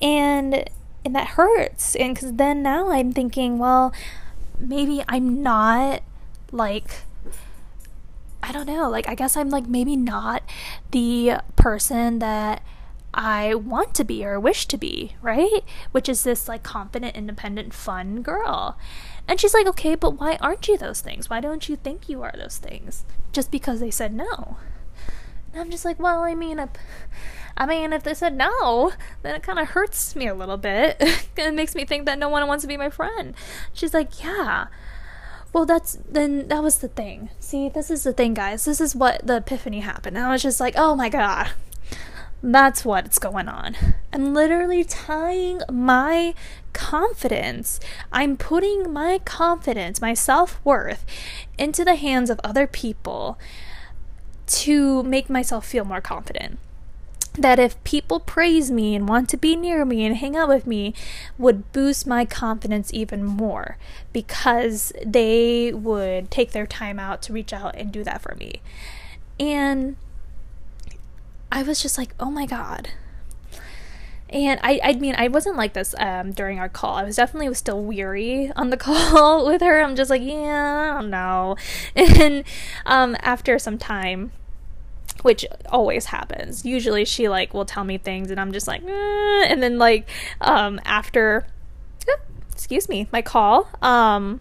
And 0.00 0.68
and 1.04 1.16
that 1.16 1.28
hurts. 1.28 1.96
And 1.96 2.16
cuz 2.16 2.32
then 2.32 2.62
now 2.62 2.90
I'm 2.90 3.12
thinking, 3.12 3.58
well, 3.58 3.92
maybe 4.58 5.02
I'm 5.08 5.42
not 5.42 6.02
like 6.50 7.02
I 8.42 8.50
don't 8.50 8.66
know, 8.66 8.90
like 8.90 9.08
I 9.08 9.14
guess 9.14 9.36
I'm 9.36 9.50
like 9.50 9.66
maybe 9.66 9.96
not 9.96 10.42
the 10.90 11.34
person 11.56 12.18
that 12.18 12.62
I 13.14 13.54
want 13.54 13.94
to 13.94 14.04
be 14.04 14.24
or 14.24 14.40
wish 14.40 14.66
to 14.66 14.78
be, 14.78 15.14
right? 15.20 15.62
Which 15.92 16.08
is 16.08 16.24
this 16.24 16.48
like 16.48 16.62
confident, 16.62 17.14
independent, 17.14 17.74
fun 17.74 18.22
girl. 18.22 18.78
And 19.28 19.38
she's 19.38 19.54
like, 19.54 19.66
okay, 19.68 19.94
but 19.94 20.18
why 20.18 20.38
aren't 20.40 20.66
you 20.66 20.76
those 20.76 21.00
things? 21.00 21.30
Why 21.30 21.40
don't 21.40 21.68
you 21.68 21.76
think 21.76 22.08
you 22.08 22.22
are 22.22 22.34
those 22.36 22.56
things? 22.56 23.04
Just 23.32 23.50
because 23.50 23.80
they 23.80 23.90
said 23.90 24.12
no. 24.14 24.56
And 25.52 25.60
I'm 25.60 25.70
just 25.70 25.84
like, 25.84 25.98
well, 25.98 26.22
I 26.22 26.34
mean, 26.34 26.58
I 27.56 27.66
mean, 27.66 27.92
if 27.92 28.02
they 28.02 28.14
said 28.14 28.36
no, 28.36 28.92
then 29.22 29.34
it 29.34 29.42
kind 29.42 29.58
of 29.58 29.68
hurts 29.68 30.16
me 30.16 30.26
a 30.26 30.34
little 30.34 30.56
bit. 30.56 30.96
it 31.36 31.54
makes 31.54 31.74
me 31.74 31.84
think 31.84 32.06
that 32.06 32.18
no 32.18 32.28
one 32.28 32.46
wants 32.46 32.62
to 32.62 32.68
be 32.68 32.76
my 32.76 32.90
friend. 32.90 33.34
She's 33.72 33.94
like, 33.94 34.22
yeah. 34.22 34.66
Well, 35.52 35.66
that's 35.66 35.98
then 36.08 36.48
that 36.48 36.62
was 36.62 36.78
the 36.78 36.88
thing. 36.88 37.28
See, 37.38 37.68
this 37.68 37.90
is 37.90 38.04
the 38.04 38.14
thing, 38.14 38.32
guys. 38.32 38.64
This 38.64 38.80
is 38.80 38.96
what 38.96 39.26
the 39.26 39.36
epiphany 39.36 39.80
happened. 39.80 40.16
And 40.16 40.24
I 40.24 40.32
was 40.32 40.42
just 40.42 40.60
like, 40.60 40.74
oh 40.76 40.96
my 40.96 41.08
god. 41.08 41.50
That's 42.42 42.84
what's 42.84 43.20
going 43.20 43.48
on. 43.48 43.76
I'm 44.12 44.34
literally 44.34 44.82
tying 44.82 45.60
my 45.70 46.34
confidence, 46.72 47.78
I'm 48.10 48.36
putting 48.36 48.92
my 48.92 49.20
confidence, 49.24 50.00
my 50.00 50.14
self 50.14 50.60
worth 50.64 51.04
into 51.56 51.84
the 51.84 51.94
hands 51.94 52.30
of 52.30 52.40
other 52.42 52.66
people 52.66 53.38
to 54.52 55.02
make 55.02 55.30
myself 55.30 55.66
feel 55.66 55.84
more 55.84 56.00
confident. 56.00 56.58
That 57.34 57.58
if 57.58 57.82
people 57.82 58.20
praise 58.20 58.70
me 58.70 58.94
and 58.94 59.08
want 59.08 59.30
to 59.30 59.38
be 59.38 59.56
near 59.56 59.86
me 59.86 60.04
and 60.04 60.16
hang 60.16 60.36
out 60.36 60.48
with 60.48 60.66
me, 60.66 60.92
would 61.38 61.72
boost 61.72 62.06
my 62.06 62.26
confidence 62.26 62.92
even 62.92 63.24
more 63.24 63.78
because 64.12 64.92
they 65.04 65.72
would 65.72 66.30
take 66.30 66.52
their 66.52 66.66
time 66.66 66.98
out 66.98 67.22
to 67.22 67.32
reach 67.32 67.54
out 67.54 67.74
and 67.74 67.90
do 67.90 68.04
that 68.04 68.20
for 68.20 68.34
me. 68.34 68.60
And 69.40 69.96
I 71.50 71.62
was 71.62 71.80
just 71.80 71.96
like, 71.96 72.14
oh 72.20 72.30
my 72.30 72.44
God. 72.44 72.90
And 74.32 74.58
I, 74.62 74.80
I 74.82 74.92
mean, 74.94 75.14
I 75.18 75.28
wasn't 75.28 75.56
like 75.56 75.74
this 75.74 75.94
um, 75.98 76.32
during 76.32 76.58
our 76.58 76.70
call. 76.70 76.96
I 76.96 77.04
was 77.04 77.16
definitely 77.16 77.52
still 77.54 77.82
weary 77.82 78.50
on 78.56 78.70
the 78.70 78.76
call 78.78 79.46
with 79.50 79.60
her. 79.60 79.82
I'm 79.82 79.94
just 79.94 80.10
like, 80.10 80.22
yeah, 80.22 80.94
I 80.96 81.00
don't 81.00 81.10
know. 81.10 81.56
And 81.94 82.44
um, 82.86 83.16
after 83.20 83.58
some 83.58 83.78
time, 83.78 84.32
which 85.22 85.46
always 85.68 86.06
happens, 86.06 86.64
usually 86.64 87.04
she 87.04 87.28
like 87.28 87.54
will 87.54 87.64
tell 87.64 87.84
me 87.84 87.98
things, 87.98 88.30
and 88.30 88.40
I'm 88.40 88.52
just 88.52 88.66
like, 88.66 88.82
eh. 88.82 89.46
and 89.48 89.62
then 89.62 89.78
like 89.78 90.08
um, 90.40 90.80
after, 90.84 91.46
excuse 92.52 92.88
me, 92.88 93.08
my 93.12 93.22
call, 93.22 93.68
um, 93.80 94.40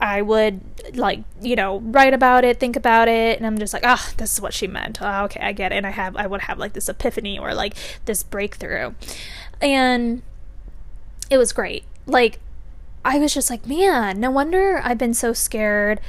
I 0.00 0.22
would 0.22 0.60
like, 0.94 1.20
you 1.40 1.56
know, 1.56 1.80
write 1.80 2.14
about 2.14 2.44
it, 2.44 2.60
think 2.60 2.76
about 2.76 3.08
it, 3.08 3.36
and 3.36 3.46
I'm 3.46 3.58
just 3.58 3.74
like, 3.74 3.82
ah, 3.84 4.00
oh, 4.00 4.14
this 4.16 4.32
is 4.32 4.40
what 4.40 4.54
she 4.54 4.66
meant. 4.68 4.98
Oh, 5.00 5.24
okay, 5.24 5.40
I 5.40 5.52
get 5.52 5.72
it. 5.72 5.76
And 5.76 5.86
I 5.86 5.90
have 5.90 6.16
I 6.16 6.26
would 6.26 6.42
have 6.42 6.58
like 6.58 6.72
this 6.72 6.88
epiphany 6.88 7.38
or 7.38 7.54
like 7.54 7.74
this 8.04 8.22
breakthrough. 8.22 8.94
And 9.60 10.22
it 11.30 11.38
was 11.38 11.52
great. 11.52 11.84
Like 12.06 12.38
I 13.04 13.18
was 13.18 13.34
just 13.34 13.50
like, 13.50 13.66
man, 13.66 14.20
no 14.20 14.30
wonder 14.30 14.80
I've 14.84 14.98
been 14.98 15.14
so 15.14 15.32
scared 15.32 16.00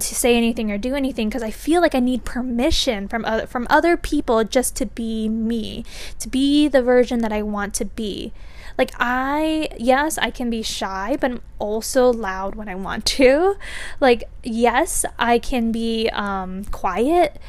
to 0.00 0.14
say 0.14 0.36
anything 0.36 0.70
or 0.70 0.78
do 0.78 0.94
anything 0.94 1.28
because 1.28 1.42
I 1.42 1.50
feel 1.50 1.80
like 1.80 1.94
I 1.94 2.00
need 2.00 2.24
permission 2.24 3.08
from 3.08 3.24
other 3.24 3.46
from 3.46 3.66
other 3.70 3.96
people 3.96 4.44
just 4.44 4.76
to 4.76 4.86
be 4.86 5.28
me, 5.28 5.84
to 6.18 6.28
be 6.28 6.68
the 6.68 6.82
version 6.82 7.20
that 7.20 7.32
I 7.32 7.42
want 7.42 7.74
to 7.74 7.84
be. 7.84 8.32
Like, 8.78 8.92
I, 8.96 9.68
yes, 9.76 10.18
I 10.18 10.30
can 10.30 10.50
be 10.50 10.62
shy, 10.62 11.16
but 11.20 11.32
I'm 11.32 11.40
also 11.58 12.12
loud 12.12 12.54
when 12.54 12.68
I 12.68 12.76
want 12.76 13.04
to. 13.06 13.56
Like, 14.00 14.30
yes, 14.44 15.04
I 15.18 15.40
can 15.40 15.72
be 15.72 16.08
um, 16.10 16.64
quiet. 16.66 17.40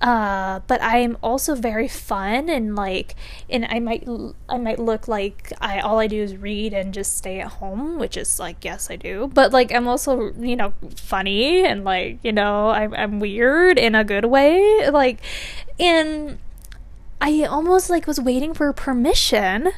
Uh, 0.00 0.60
but 0.66 0.82
I'm 0.82 1.16
also 1.22 1.54
very 1.54 1.88
fun 1.88 2.50
and 2.50 2.76
like, 2.76 3.14
and 3.48 3.64
I 3.64 3.78
might, 3.78 4.06
I 4.48 4.58
might 4.58 4.78
look 4.78 5.08
like 5.08 5.50
I 5.60 5.80
all 5.80 5.98
I 5.98 6.08
do 6.08 6.22
is 6.22 6.36
read 6.36 6.74
and 6.74 6.92
just 6.92 7.16
stay 7.16 7.40
at 7.40 7.48
home, 7.48 7.98
which 7.98 8.16
is 8.16 8.38
like, 8.38 8.64
yes, 8.64 8.90
I 8.90 8.96
do. 8.96 9.30
But 9.32 9.52
like, 9.52 9.72
I'm 9.72 9.88
also, 9.88 10.32
you 10.34 10.56
know, 10.56 10.74
funny 10.96 11.64
and 11.64 11.84
like, 11.84 12.18
you 12.22 12.32
know, 12.32 12.68
I'm, 12.68 12.92
I'm 12.94 13.20
weird 13.20 13.78
in 13.78 13.94
a 13.94 14.04
good 14.04 14.26
way. 14.26 14.90
Like, 14.90 15.20
and 15.80 16.38
I 17.20 17.44
almost 17.44 17.88
like 17.88 18.06
was 18.06 18.20
waiting 18.20 18.52
for 18.52 18.70
permission 18.74 19.72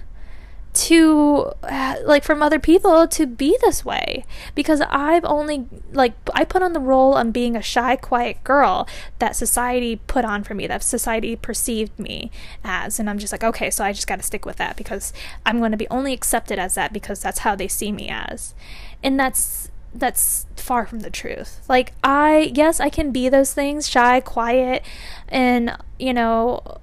to 0.76 1.52
uh, 1.62 1.96
like 2.04 2.22
from 2.22 2.42
other 2.42 2.58
people 2.58 3.08
to 3.08 3.26
be 3.26 3.56
this 3.62 3.84
way. 3.84 4.24
Because 4.54 4.80
I've 4.82 5.24
only 5.24 5.66
like 5.92 6.14
I 6.34 6.44
put 6.44 6.62
on 6.62 6.72
the 6.72 6.80
role 6.80 7.16
of 7.16 7.32
being 7.32 7.56
a 7.56 7.62
shy 7.62 7.96
quiet 7.96 8.44
girl 8.44 8.86
that 9.18 9.34
society 9.34 9.96
put 10.06 10.24
on 10.24 10.44
for 10.44 10.54
me 10.54 10.66
that 10.66 10.82
society 10.82 11.34
perceived 11.36 11.98
me 11.98 12.30
as. 12.62 12.98
And 12.98 13.08
I'm 13.08 13.18
just 13.18 13.32
like 13.32 13.44
okay 13.44 13.70
so 13.70 13.84
I 13.84 13.92
just 13.92 14.06
got 14.06 14.16
to 14.16 14.22
stick 14.22 14.44
with 14.44 14.56
that 14.56 14.76
because 14.76 15.12
I'm 15.44 15.58
going 15.58 15.72
to 15.72 15.76
be 15.76 15.88
only 15.88 16.12
accepted 16.12 16.58
as 16.58 16.74
that 16.74 16.92
because 16.92 17.20
that's 17.20 17.40
how 17.40 17.54
they 17.54 17.68
see 17.68 17.92
me 17.92 18.08
as. 18.08 18.54
And 19.02 19.18
that's 19.18 19.70
that's 19.94 20.46
far 20.56 20.86
from 20.86 21.00
the 21.00 21.10
truth. 21.10 21.64
Like 21.68 21.92
I 22.04 22.52
yes, 22.54 22.80
I 22.80 22.90
can 22.90 23.12
be 23.12 23.28
those 23.28 23.54
things, 23.54 23.88
shy, 23.88 24.20
quiet, 24.20 24.82
and 25.28 25.76
you 25.98 26.12
know, 26.12 26.80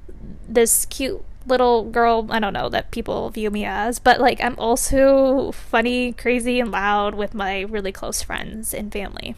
this 0.47 0.85
cute 0.85 1.23
little 1.45 1.83
girl, 1.83 2.27
I 2.29 2.39
don't 2.39 2.53
know, 2.53 2.69
that 2.69 2.91
people 2.91 3.29
view 3.29 3.51
me 3.51 3.65
as, 3.65 3.99
but 3.99 4.19
like 4.19 4.41
I'm 4.43 4.57
also 4.57 5.51
funny, 5.51 6.13
crazy, 6.13 6.59
and 6.59 6.71
loud 6.71 7.15
with 7.15 7.33
my 7.33 7.61
really 7.61 7.91
close 7.91 8.21
friends 8.21 8.73
and 8.73 8.91
family. 8.91 9.35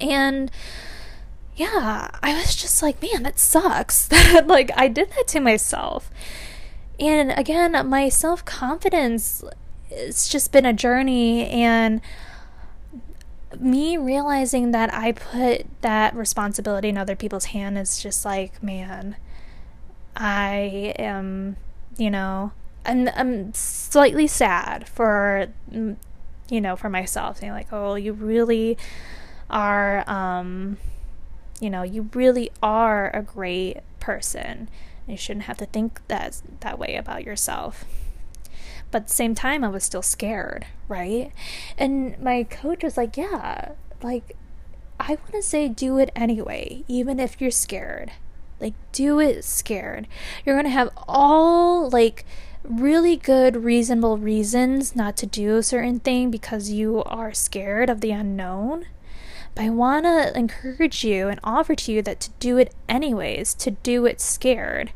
And 0.00 0.50
yeah, 1.56 2.10
I 2.22 2.34
was 2.34 2.54
just 2.54 2.82
like, 2.82 3.02
man, 3.02 3.22
that 3.24 3.38
sucks 3.38 4.06
that 4.08 4.46
like 4.46 4.70
I 4.76 4.88
did 4.88 5.10
that 5.10 5.28
to 5.28 5.40
myself. 5.40 6.10
And 7.00 7.32
again, 7.32 7.88
my 7.88 8.08
self 8.08 8.44
confidence, 8.44 9.44
it's 9.90 10.28
just 10.28 10.52
been 10.52 10.66
a 10.66 10.72
journey 10.72 11.48
and 11.48 12.00
me 13.58 13.96
realizing 13.96 14.72
that 14.72 14.92
I 14.92 15.12
put 15.12 15.66
that 15.80 16.14
responsibility 16.14 16.88
in 16.88 16.98
other 16.98 17.16
people's 17.16 17.46
hand 17.46 17.78
is 17.78 18.02
just 18.02 18.24
like, 18.24 18.62
man, 18.62 19.16
I 20.18 20.94
am, 20.98 21.56
you 21.96 22.10
know, 22.10 22.50
I'm, 22.84 23.08
I'm 23.14 23.54
slightly 23.54 24.26
sad 24.26 24.88
for, 24.88 25.46
mm, 25.72 25.96
you 26.50 26.60
know, 26.60 26.74
for 26.74 26.88
myself, 26.88 27.38
saying 27.38 27.52
like, 27.52 27.72
oh, 27.72 27.94
you 27.94 28.12
really 28.12 28.76
are, 29.48 30.08
um, 30.10 30.78
you 31.60 31.70
know, 31.70 31.82
you 31.82 32.10
really 32.14 32.50
are 32.62 33.14
a 33.14 33.22
great 33.22 33.78
person. 34.00 34.68
You 35.06 35.16
shouldn't 35.16 35.44
have 35.44 35.58
to 35.58 35.66
think 35.66 36.00
that 36.08 36.42
that 36.60 36.78
way 36.78 36.96
about 36.96 37.24
yourself. 37.24 37.84
But 38.90 39.02
at 39.02 39.08
the 39.08 39.14
same 39.14 39.34
time, 39.34 39.62
I 39.62 39.68
was 39.68 39.84
still 39.84 40.02
scared, 40.02 40.66
right? 40.88 41.30
And 41.76 42.18
my 42.18 42.42
coach 42.42 42.82
was 42.82 42.96
like, 42.96 43.16
yeah, 43.16 43.72
like, 44.02 44.36
I 44.98 45.10
want 45.10 45.32
to 45.32 45.42
say 45.42 45.68
do 45.68 45.98
it 45.98 46.10
anyway, 46.16 46.84
even 46.88 47.20
if 47.20 47.40
you're 47.40 47.50
scared. 47.50 48.12
Like, 48.60 48.74
do 48.92 49.20
it 49.20 49.44
scared. 49.44 50.06
You're 50.44 50.56
going 50.56 50.64
to 50.64 50.70
have 50.70 50.90
all, 51.06 51.88
like, 51.90 52.24
really 52.64 53.16
good, 53.16 53.56
reasonable 53.56 54.18
reasons 54.18 54.94
not 54.94 55.16
to 55.18 55.26
do 55.26 55.56
a 55.56 55.62
certain 55.62 56.00
thing 56.00 56.30
because 56.30 56.70
you 56.70 57.02
are 57.04 57.32
scared 57.32 57.88
of 57.88 58.00
the 58.00 58.10
unknown. 58.10 58.86
But 59.54 59.64
I 59.64 59.70
want 59.70 60.04
to 60.04 60.36
encourage 60.36 61.04
you 61.04 61.28
and 61.28 61.40
offer 61.42 61.74
to 61.74 61.92
you 61.92 62.02
that 62.02 62.20
to 62.20 62.30
do 62.38 62.58
it 62.58 62.74
anyways, 62.88 63.54
to 63.54 63.72
do 63.72 64.06
it 64.06 64.20
scared. 64.20 64.92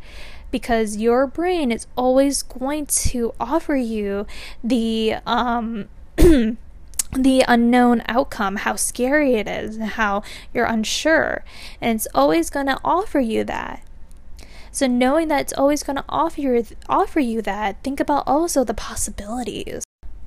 Because 0.51 0.99
your 0.99 1.27
brain 1.27 1.73
is 1.73 1.87
always 1.97 2.43
going 2.43 2.87
to 2.87 3.33
offer 3.41 3.75
you 3.75 4.27
the, 4.63 5.17
um, 5.27 5.89
the 7.13 7.45
unknown 7.47 8.03
outcome, 8.07 8.57
how 8.57 8.77
scary 8.77 9.35
it 9.35 9.47
is, 9.47 9.79
how 9.79 10.23
you're 10.55 10.67
unsure. 10.67 11.45
And 11.81 11.97
it's 11.97 12.09
always 12.15 12.51
going 12.51 12.67
to 12.67 12.81
offer 12.85 13.21
you 13.21 13.45
that. 13.45 13.83
So 14.71 14.87
knowing 14.87 15.29
that 15.29 15.43
it's 15.43 15.53
always 15.53 15.83
going 15.83 15.97
to 15.97 16.05
offer 16.09 16.41
you 16.41 16.65
offer 16.89 17.21
you 17.21 17.43
that, 17.43 17.83
think 17.83 18.01
about 18.01 18.25
also 18.27 18.65
the 18.65 18.75
possibilities. 18.75 19.85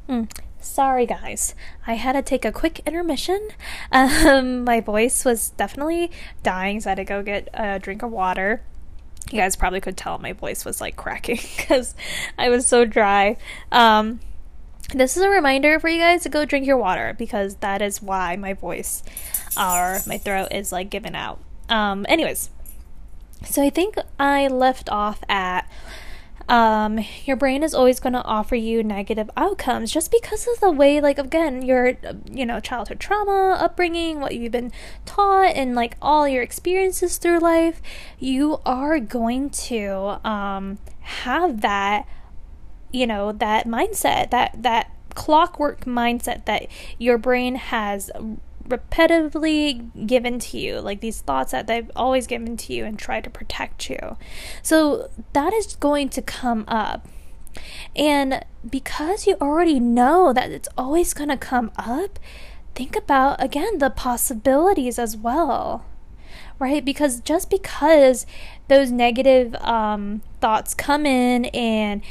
Mm. 0.08 0.32
Sorry, 0.60 1.06
guys. 1.06 1.56
I 1.86 1.94
had 1.94 2.14
to 2.14 2.22
take 2.22 2.46
a 2.46 2.52
quick 2.52 2.82
intermission. 2.86 3.50
Um, 3.92 4.64
my 4.64 4.82
voice 4.82 5.24
was 5.24 5.52
definitely 5.52 6.12
dying, 6.44 6.82
so 6.82 6.90
I 6.90 6.92
had 6.92 6.96
to 6.98 7.06
go 7.06 7.24
get 7.24 7.48
a 7.54 7.80
drink 7.80 8.04
of 8.04 8.12
water. 8.12 8.62
You 9.32 9.40
guys 9.40 9.56
probably 9.56 9.80
could 9.80 9.96
tell 9.96 10.18
my 10.18 10.34
voice 10.34 10.66
was 10.66 10.82
like 10.82 10.96
cracking 10.96 11.40
because 11.58 11.96
I 12.38 12.50
was 12.50 12.68
so 12.68 12.84
dry. 12.84 13.38
Um, 13.72 14.20
this 14.94 15.18
is 15.18 15.24
a 15.24 15.30
reminder 15.30 15.80
for 15.80 15.90
you 15.90 16.00
guys 16.00 16.24
to 16.24 16.30
go 16.30 16.46
drink 16.46 16.66
your 16.66 16.78
water 16.78 17.16
because 17.18 17.56
that 17.56 17.82
is 17.82 18.02
why 18.02 18.36
my 18.36 18.54
voice 18.54 19.04
or 19.58 20.00
my 20.06 20.18
throat 20.18 20.50
is 20.52 20.72
like 20.72 20.90
giving 20.90 21.16
out. 21.16 21.40
Um, 21.70 22.06
anyways, 22.08 22.50
so 23.46 23.64
I 23.64 23.70
think 23.70 23.96
I 24.20 24.48
left 24.48 24.90
off 24.90 25.24
at 25.28 25.70
um, 26.48 27.00
your 27.26 27.36
brain 27.38 27.64
is 27.64 27.74
always 27.74 28.00
going 28.00 28.14
to 28.14 28.24
offer 28.24 28.56
you 28.56 28.84
negative 28.84 29.32
outcomes 29.36 29.92
just 29.92 30.12
because 30.12 30.48
of 30.48 30.60
the 30.60 30.70
way, 30.70 31.02
like, 31.02 31.18
again, 31.18 31.64
your, 31.64 31.98
you 32.30 32.46
know, 32.46 32.60
childhood 32.60 33.00
trauma, 33.00 33.58
upbringing, 33.60 34.20
what 34.20 34.36
you've 34.36 34.52
been 34.52 34.72
taught, 35.06 35.56
and 35.56 35.76
like 35.76 35.98
all 36.02 36.28
your 36.28 36.44
experiences 36.44 37.18
through 37.18 37.40
life. 37.40 37.82
You 38.20 38.60
are 38.66 39.00
going 39.00 39.50
to 39.52 40.20
um, 40.28 40.78
have 41.02 41.62
that, 41.62 42.08
you 42.96 43.06
know, 43.06 43.32
that 43.32 43.68
mindset, 43.68 44.32
that, 44.32 44.64
that 44.64 44.92
clockwork 45.14 45.86
mindset 45.86 46.46
that 46.46 46.68
your 46.98 47.18
brain 47.18 47.56
has 47.56 48.10
repetitively 48.68 50.08
given 50.08 50.40
to 50.40 50.58
you, 50.58 50.80
like 50.80 51.02
these 51.02 51.22
thoughts 51.22 51.52
that 51.52 51.68
they've 51.68 51.92
always 51.96 52.26
given 52.28 52.58
to 52.58 52.74
you 52.74 52.86
and 52.86 52.98
try 52.98 53.22
to 53.22 53.30
protect 53.30 53.90
you. 53.90 54.18
So 54.62 55.10
that 55.34 55.54
is 55.54 55.76
going 55.76 56.10
to 56.10 56.22
come 56.22 56.66
up. 56.68 57.08
And 57.96 58.44
because 58.70 59.28
you 59.28 59.38
already 59.40 59.80
know 59.80 60.34
that 60.34 60.52
it's 60.52 60.70
always 60.78 61.14
going 61.14 61.30
to 61.30 61.38
come 61.38 61.72
up, 61.78 62.20
think 62.74 62.96
about 62.96 63.42
again 63.42 63.78
the 63.78 63.90
possibilities 63.90 65.00
as 65.00 65.16
well. 65.16 65.86
Right? 66.58 66.84
Because 66.84 67.20
just 67.20 67.50
because 67.50 68.26
those 68.70 68.90
negative 68.90 69.56
um, 69.56 70.22
thoughts 70.40 70.74
come 70.74 71.06
in 71.06 71.46
and 71.46 72.02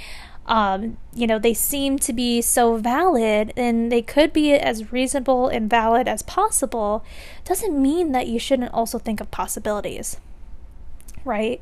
um, 0.47 0.99
you 1.15 1.27
know, 1.27 1.39
they 1.39 1.55
seem 1.55 1.99
to 2.01 2.13
be 2.13 2.43
so 2.43 2.77
valid 2.77 3.53
and 3.57 3.91
they 3.91 4.03
could 4.03 4.33
be 4.33 4.53
as 4.55 4.93
reasonable 4.93 5.49
and 5.49 5.71
valid 5.71 6.07
as 6.07 6.23
possible, 6.23 7.05
doesn't 7.45 7.81
mean 7.81 8.13
that 8.13 8.27
you 8.27 8.39
shouldn't 8.39 8.73
also 8.73 8.99
think 8.99 9.21
of 9.21 9.31
possibilities. 9.31 10.19
Right? 11.25 11.61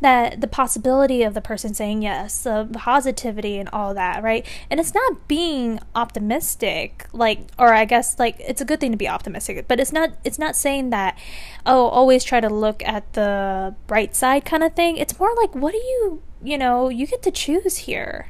That 0.00 0.40
the 0.40 0.46
possibility 0.46 1.22
of 1.22 1.34
the 1.34 1.40
person 1.40 1.74
saying 1.74 2.02
yes, 2.02 2.42
the 2.42 2.68
positivity 2.72 3.58
and 3.58 3.68
all 3.72 3.94
that, 3.94 4.22
right? 4.22 4.46
And 4.70 4.78
it's 4.78 4.94
not 4.94 5.28
being 5.28 5.80
optimistic, 5.94 7.06
like, 7.12 7.40
or 7.58 7.74
I 7.74 7.84
guess, 7.84 8.18
like, 8.18 8.36
it's 8.38 8.60
a 8.60 8.64
good 8.64 8.80
thing 8.80 8.92
to 8.92 8.98
be 8.98 9.08
optimistic, 9.08 9.66
but 9.68 9.80
it's 9.80 9.92
not, 9.92 10.10
it's 10.24 10.38
not 10.38 10.56
saying 10.56 10.90
that, 10.90 11.18
oh, 11.66 11.86
always 11.88 12.24
try 12.24 12.40
to 12.40 12.48
look 12.48 12.82
at 12.84 13.12
the 13.14 13.74
bright 13.86 14.14
side 14.14 14.44
kind 14.44 14.62
of 14.62 14.74
thing. 14.74 14.96
It's 14.96 15.18
more 15.18 15.34
like, 15.36 15.54
what 15.54 15.72
do 15.72 15.78
you 15.78 16.22
you 16.42 16.56
know, 16.58 16.88
you 16.88 17.06
get 17.06 17.22
to 17.22 17.30
choose 17.30 17.78
here. 17.78 18.28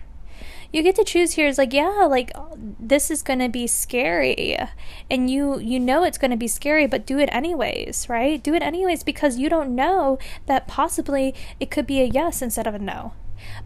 You 0.72 0.82
get 0.82 0.94
to 0.96 1.04
choose 1.04 1.32
here 1.32 1.48
is 1.48 1.58
like, 1.58 1.72
yeah, 1.72 2.06
like 2.08 2.32
this 2.56 3.10
is 3.10 3.22
going 3.22 3.40
to 3.40 3.48
be 3.48 3.66
scary. 3.66 4.56
And 5.10 5.28
you 5.28 5.58
you 5.58 5.80
know 5.80 6.04
it's 6.04 6.18
going 6.18 6.30
to 6.30 6.36
be 6.36 6.48
scary, 6.48 6.86
but 6.86 7.06
do 7.06 7.18
it 7.18 7.28
anyways, 7.32 8.08
right? 8.08 8.42
Do 8.42 8.54
it 8.54 8.62
anyways 8.62 9.02
because 9.02 9.38
you 9.38 9.48
don't 9.48 9.74
know 9.74 10.18
that 10.46 10.68
possibly 10.68 11.34
it 11.58 11.70
could 11.70 11.86
be 11.86 12.00
a 12.00 12.04
yes 12.04 12.40
instead 12.40 12.66
of 12.66 12.74
a 12.74 12.78
no. 12.78 13.14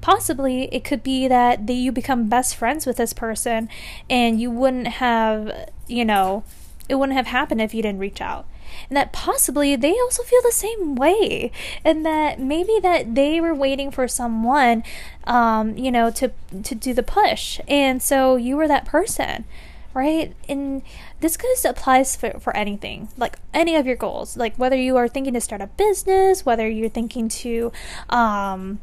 Possibly 0.01 0.65
it 0.73 0.85
could 0.85 1.03
be 1.03 1.29
that, 1.29 1.67
that 1.67 1.73
you 1.73 1.93
become 1.93 2.29
best 2.29 2.57
friends 2.57 2.87
with 2.87 2.97
this 2.97 3.13
person 3.13 3.69
and 4.09 4.41
you 4.41 4.51
wouldn't 4.51 4.87
have, 4.87 5.71
you 5.87 6.05
know, 6.05 6.45
it 6.89 6.95
wouldn't 6.95 7.17
have 7.17 7.27
happened 7.27 7.61
if 7.61 7.75
you 7.75 7.83
didn't 7.83 7.99
reach 7.99 8.21
out 8.21 8.47
and 8.89 8.97
that 8.97 9.13
possibly 9.13 9.77
they 9.77 9.93
also 9.93 10.23
feel 10.23 10.41
the 10.43 10.53
same 10.53 10.95
way 10.95 11.51
and 11.85 12.05
that 12.05 12.39
maybe 12.39 12.79
that 12.83 13.15
they 13.15 13.41
were 13.41 13.55
waiting 13.55 13.91
for 13.91 14.07
someone 14.09 14.83
um, 15.25 15.77
you 15.77 15.91
know 15.91 16.11
to 16.11 16.31
to 16.63 16.75
do 16.75 16.93
the 16.93 17.03
push 17.03 17.61
and 17.69 18.03
so 18.03 18.37
you 18.37 18.57
were 18.57 18.69
that 18.69 18.85
person 18.85 19.45
right 19.93 20.35
and 20.49 20.83
this 21.21 21.37
goes 21.37 21.65
applies 21.65 22.17
for, 22.17 22.39
for 22.41 22.57
anything 22.57 23.09
like 23.17 23.39
any 23.53 23.77
of 23.77 23.87
your 23.87 23.97
goals 23.97 24.37
like 24.37 24.55
whether 24.57 24.77
you 24.77 24.97
are 24.97 25.09
thinking 25.09 25.35
to 25.35 25.41
start 25.41 25.61
a 25.61 25.67
business 25.67 26.45
whether 26.45 26.69
you're 26.69 26.89
thinking 26.89 27.29
to 27.29 27.73
um, 28.09 28.81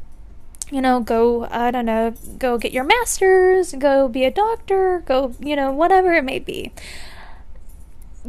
you 0.72 0.80
know, 0.80 1.00
go, 1.00 1.46
I 1.50 1.70
don't 1.70 1.84
know, 1.84 2.14
go 2.38 2.56
get 2.56 2.72
your 2.72 2.84
master's, 2.84 3.74
go 3.74 4.08
be 4.08 4.24
a 4.24 4.30
doctor, 4.30 5.02
go, 5.04 5.34
you 5.38 5.54
know, 5.54 5.70
whatever 5.70 6.14
it 6.14 6.24
may 6.24 6.38
be. 6.38 6.72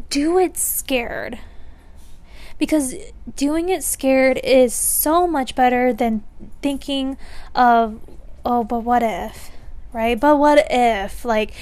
Do 0.10 0.38
it 0.38 0.58
scared 0.58 1.40
because 2.58 2.96
doing 3.36 3.70
it 3.70 3.84
scared 3.84 4.40
is 4.44 4.74
so 4.74 5.28
much 5.28 5.56
better 5.56 5.94
than 5.94 6.24
thinking 6.62 7.18
of 7.56 8.00
oh 8.46 8.64
but 8.64 8.80
what 8.80 9.04
if 9.04 9.52
right? 9.94 10.20
But 10.20 10.38
what 10.38 10.68
if 10.70 11.24
like 11.24 11.54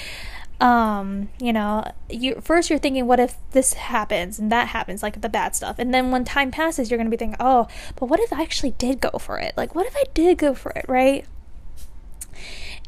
um 0.59 1.29
you 1.39 1.51
know 1.51 1.83
you 2.07 2.39
first 2.39 2.69
you're 2.69 2.77
thinking 2.77 3.07
what 3.07 3.19
if 3.19 3.35
this 3.49 3.73
happens 3.73 4.37
and 4.37 4.51
that 4.51 4.67
happens 4.67 5.03
like 5.03 5.21
the 5.21 5.29
bad 5.29 5.55
stuff. 5.55 5.77
And 5.77 5.93
then 5.93 6.11
when 6.11 6.23
time 6.23 6.51
passes 6.51 6.89
you're 6.89 6.97
to 6.99 7.11
be 7.11 7.17
thinking 7.17 7.37
oh 7.39 7.67
but 7.95 8.07
what 8.07 8.19
if 8.19 8.31
i 8.31 8.41
actually 8.41 8.71
did 8.71 9.01
go 9.01 9.17
for 9.19 9.37
it? 9.37 9.53
Like 9.57 9.75
what 9.75 9.85
if 9.85 9.95
i 9.95 10.03
did 10.13 10.37
go 10.37 10.53
for 10.53 10.71
it 10.71 10.85
right? 10.87 11.25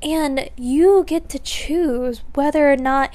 And 0.02 0.50
you 0.58 1.04
get 1.06 1.30
to 1.30 1.40
choose 1.40 2.24
whether 2.34 2.72
or 2.72 2.76
not 2.76 3.14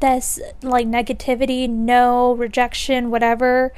this 0.00 0.38
like 0.62 0.86
negativity 0.86 1.68
no 1.68 2.32
rejection 2.32 3.10
whatever 3.10 3.72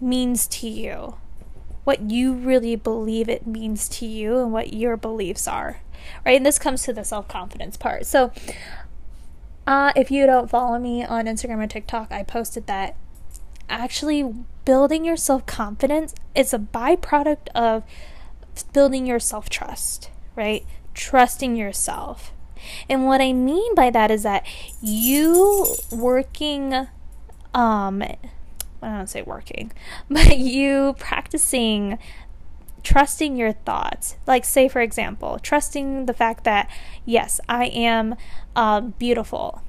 means 0.00 0.46
to 0.48 0.68
you, 0.68 1.16
what 1.84 2.10
you 2.10 2.32
really 2.32 2.76
believe 2.76 3.28
it 3.28 3.46
means 3.46 3.88
to 3.90 4.06
you, 4.06 4.38
and 4.38 4.52
what 4.52 4.72
your 4.72 4.96
beliefs 4.96 5.46
are. 5.48 5.80
Right? 6.24 6.36
And 6.36 6.46
this 6.46 6.58
comes 6.58 6.82
to 6.84 6.92
the 6.92 7.04
self 7.04 7.28
confidence 7.28 7.76
part. 7.76 8.06
So, 8.06 8.32
uh, 9.66 9.92
if 9.94 10.10
you 10.10 10.26
don't 10.26 10.50
follow 10.50 10.78
me 10.78 11.04
on 11.04 11.26
Instagram 11.26 11.62
or 11.62 11.66
TikTok, 11.66 12.10
I 12.10 12.22
posted 12.22 12.66
that 12.66 12.96
actually 13.68 14.34
building 14.64 15.04
your 15.04 15.16
self 15.16 15.46
confidence 15.46 16.14
is 16.34 16.52
a 16.52 16.58
byproduct 16.58 17.48
of 17.54 17.84
building 18.72 19.06
your 19.06 19.18
self 19.18 19.48
trust, 19.48 20.10
right? 20.36 20.64
Trusting 20.94 21.56
yourself. 21.56 22.32
And 22.88 23.06
what 23.06 23.20
I 23.20 23.32
mean 23.32 23.74
by 23.74 23.90
that 23.90 24.10
is 24.10 24.22
that 24.24 24.44
you 24.82 25.66
working 25.90 26.88
um 27.54 28.02
I 28.82 28.96
don't 28.96 29.08
say 29.08 29.22
working, 29.22 29.72
but 30.10 30.38
you 30.38 30.94
practicing 30.98 31.98
trusting 32.82 33.36
your 33.36 33.52
thoughts. 33.52 34.16
Like, 34.26 34.44
say, 34.44 34.68
for 34.68 34.80
example, 34.80 35.38
trusting 35.42 36.06
the 36.06 36.14
fact 36.14 36.44
that, 36.44 36.70
yes, 37.04 37.40
I 37.48 37.66
am 37.66 38.16
uh, 38.56 38.80
beautiful. 38.80 39.62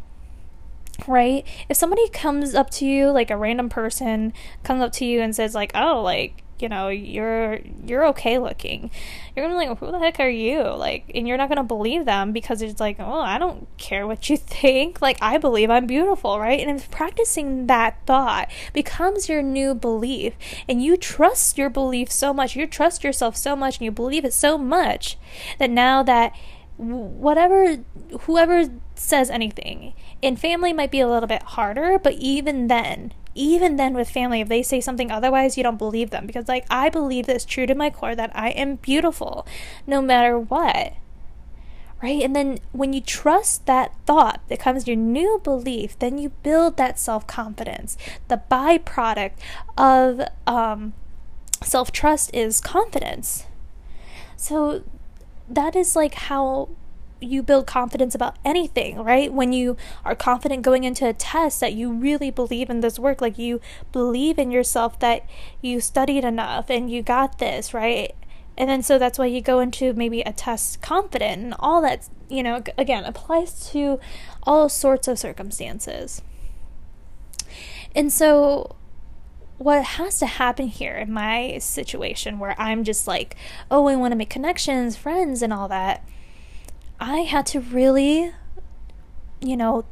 Right? 1.07 1.45
If 1.67 1.77
somebody 1.77 2.07
comes 2.09 2.53
up 2.53 2.69
to 2.71 2.85
you, 2.85 3.09
like 3.11 3.31
a 3.31 3.37
random 3.37 3.69
person 3.69 4.33
comes 4.63 4.81
up 4.81 4.91
to 4.93 5.05
you 5.05 5.21
and 5.21 5.35
says, 5.35 5.55
like, 5.55 5.71
oh, 5.75 6.01
like, 6.01 6.43
you 6.61 6.69
know 6.69 6.89
you're 6.89 7.59
you're 7.85 8.05
okay 8.07 8.37
looking. 8.39 8.91
You're 9.35 9.45
gonna 9.45 9.59
be 9.59 9.67
like 9.67 9.77
who 9.79 9.91
the 9.91 9.99
heck 9.99 10.19
are 10.19 10.29
you? 10.29 10.61
Like 10.61 11.11
and 11.13 11.27
you're 11.27 11.37
not 11.37 11.49
gonna 11.49 11.63
believe 11.63 12.05
them 12.05 12.31
because 12.31 12.61
it's 12.61 12.79
like 12.79 12.97
oh 12.99 13.19
i 13.19 13.37
don't 13.37 13.67
care 13.77 14.07
what 14.07 14.29
you 14.29 14.37
think. 14.61 15.01
Like 15.01 15.17
i 15.21 15.37
believe 15.37 15.69
i'm 15.69 15.85
beautiful 15.85 16.39
right? 16.39 16.59
And 16.59 16.79
if 16.79 16.89
practicing 16.91 17.67
that 17.67 17.97
thought 18.05 18.49
becomes 18.73 19.29
your 19.29 19.41
new 19.41 19.73
belief 19.73 20.33
and 20.67 20.83
you 20.83 20.97
trust 20.97 21.57
your 21.57 21.69
belief 21.69 22.11
so 22.11 22.33
much 22.33 22.55
you 22.55 22.67
trust 22.67 23.03
yourself 23.03 23.35
so 23.35 23.55
much 23.55 23.77
and 23.77 23.85
you 23.85 23.91
believe 23.91 24.25
it 24.25 24.33
so 24.33 24.57
much 24.57 25.17
that 25.59 25.69
now 25.69 26.03
that 26.03 26.35
whatever 26.77 27.77
whoever 28.21 28.69
says 29.01 29.29
anything. 29.29 29.93
In 30.21 30.35
family 30.35 30.73
might 30.73 30.91
be 30.91 30.99
a 30.99 31.07
little 31.07 31.27
bit 31.27 31.43
harder 31.43 31.99
but 31.99 32.13
even 32.13 32.67
then 32.67 33.13
even 33.33 33.77
then 33.77 33.93
with 33.93 34.09
family 34.09 34.41
if 34.41 34.49
they 34.49 34.61
say 34.61 34.81
something 34.81 35.09
otherwise 35.09 35.57
you 35.57 35.63
don't 35.63 35.77
believe 35.77 36.09
them. 36.09 36.25
Because 36.25 36.47
like 36.47 36.65
i 36.69 36.89
believe 36.89 37.25
this 37.25 37.45
true 37.45 37.65
to 37.65 37.75
my 37.75 37.89
core 37.89 38.15
that 38.15 38.31
i 38.35 38.49
am 38.49 38.75
beautiful 38.75 39.45
no 39.87 40.01
matter 40.01 40.37
what. 40.37 40.93
Right? 42.01 42.23
And 42.23 42.35
then 42.35 42.57
when 42.71 42.93
you 42.93 43.01
trust 43.01 43.67
that 43.67 43.93
thought 44.07 44.47
becomes 44.49 44.87
your 44.87 44.97
new 44.97 45.39
belief 45.43 45.97
then 45.99 46.17
you 46.17 46.29
build 46.43 46.77
that 46.77 46.99
self-confidence. 46.99 47.97
The 48.27 48.41
byproduct 48.49 49.33
of 49.77 50.21
um, 50.47 50.93
self-trust 51.63 52.33
is 52.33 52.59
confidence. 52.59 53.45
So 54.35 54.83
that 55.47 55.75
is 55.75 55.95
like 55.95 56.15
how 56.15 56.69
you 57.21 57.43
build 57.43 57.67
confidence 57.67 58.15
about 58.15 58.35
anything, 58.43 59.03
right? 59.03 59.31
When 59.31 59.53
you 59.53 59.77
are 60.03 60.15
confident 60.15 60.63
going 60.63 60.83
into 60.83 61.07
a 61.07 61.13
test 61.13 61.59
that 61.59 61.73
you 61.73 61.91
really 61.91 62.31
believe 62.31 62.69
in 62.69 62.81
this 62.81 62.99
work, 62.99 63.21
like 63.21 63.37
you 63.37 63.61
believe 63.91 64.39
in 64.39 64.51
yourself 64.51 64.99
that 64.99 65.25
you 65.61 65.79
studied 65.79 66.23
enough 66.23 66.69
and 66.69 66.91
you 66.91 67.01
got 67.01 67.39
this, 67.39 67.73
right? 67.73 68.15
and 68.57 68.69
then 68.69 68.83
so 68.83 68.99
that's 68.99 69.17
why 69.17 69.25
you 69.25 69.39
go 69.39 69.61
into 69.61 69.93
maybe 69.93 70.19
a 70.21 70.33
test 70.33 70.81
confident 70.81 71.41
and 71.41 71.55
all 71.59 71.81
that 71.81 72.09
you 72.29 72.43
know 72.43 72.61
again 72.77 73.05
applies 73.05 73.71
to 73.71 73.97
all 74.43 74.67
sorts 74.67 75.07
of 75.07 75.17
circumstances 75.17 76.21
and 77.95 78.11
so 78.11 78.75
what 79.61 79.83
has 79.83 80.17
to 80.17 80.25
happen 80.25 80.67
here 80.67 80.95
in 80.95 81.13
my 81.13 81.57
situation 81.59 82.39
where 82.39 82.55
I'm 82.59 82.83
just 82.83 83.07
like, 83.07 83.35
oh, 83.69 83.87
I 83.87 83.95
want 83.95 84.11
to 84.11 84.15
make 84.15 84.29
connections, 84.29 84.97
friends, 84.97 85.43
and 85.43 85.53
all 85.53 85.67
that, 85.67 86.03
I 87.01 87.21
had 87.21 87.47
to 87.47 87.59
really, 87.59 88.31
you 89.41 89.57
know, 89.57 89.85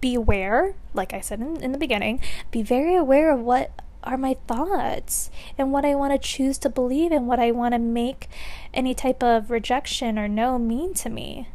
be 0.00 0.14
aware, 0.14 0.74
like 0.94 1.12
I 1.12 1.20
said 1.20 1.40
in, 1.40 1.62
in 1.62 1.72
the 1.72 1.78
beginning, 1.78 2.20
be 2.50 2.62
very 2.62 2.96
aware 2.96 3.30
of 3.30 3.40
what 3.40 3.70
are 4.02 4.16
my 4.16 4.36
thoughts 4.46 5.30
and 5.58 5.70
what 5.70 5.84
I 5.84 5.94
want 5.94 6.12
to 6.12 6.18
choose 6.18 6.56
to 6.58 6.70
believe 6.70 7.12
and 7.12 7.26
what 7.26 7.38
I 7.38 7.50
want 7.50 7.74
to 7.74 7.78
make 7.78 8.28
any 8.72 8.94
type 8.94 9.22
of 9.22 9.50
rejection 9.50 10.18
or 10.18 10.26
no 10.26 10.58
mean 10.58 10.94
to 10.94 11.10
me 11.10 11.48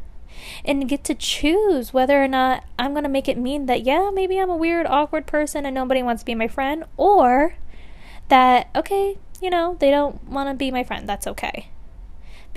and 0.63 0.87
get 0.87 1.03
to 1.05 1.15
choose 1.15 1.91
whether 1.91 2.23
or 2.23 2.27
not 2.27 2.63
I'm 2.77 2.91
going 2.91 3.03
to 3.03 3.09
make 3.09 3.27
it 3.27 3.37
mean 3.37 3.65
that, 3.65 3.83
yeah, 3.83 4.11
maybe 4.13 4.39
I'm 4.39 4.49
a 4.51 4.55
weird, 4.55 4.85
awkward 4.85 5.25
person 5.25 5.65
and 5.65 5.73
nobody 5.73 6.03
wants 6.03 6.21
to 6.21 6.25
be 6.25 6.35
my 6.35 6.47
friend, 6.47 6.85
or 6.95 7.55
that, 8.29 8.69
okay, 8.75 9.17
you 9.41 9.49
know, 9.49 9.77
they 9.79 9.89
don't 9.89 10.23
want 10.29 10.49
to 10.49 10.55
be 10.55 10.69
my 10.69 10.83
friend. 10.83 11.09
That's 11.09 11.25
okay. 11.27 11.69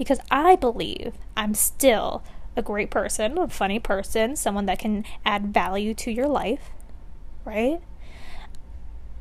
Because 0.02 0.18
I 0.30 0.56
believe 0.56 1.14
I'm 1.36 1.54
still 1.54 2.24
a 2.56 2.62
great 2.62 2.90
person, 2.90 3.38
a 3.38 3.48
funny 3.48 3.78
person, 3.78 4.34
someone 4.34 4.66
that 4.66 4.80
can 4.80 5.04
add 5.24 5.54
value 5.54 5.94
to 5.94 6.10
your 6.10 6.26
life, 6.26 6.70
right? 7.44 7.80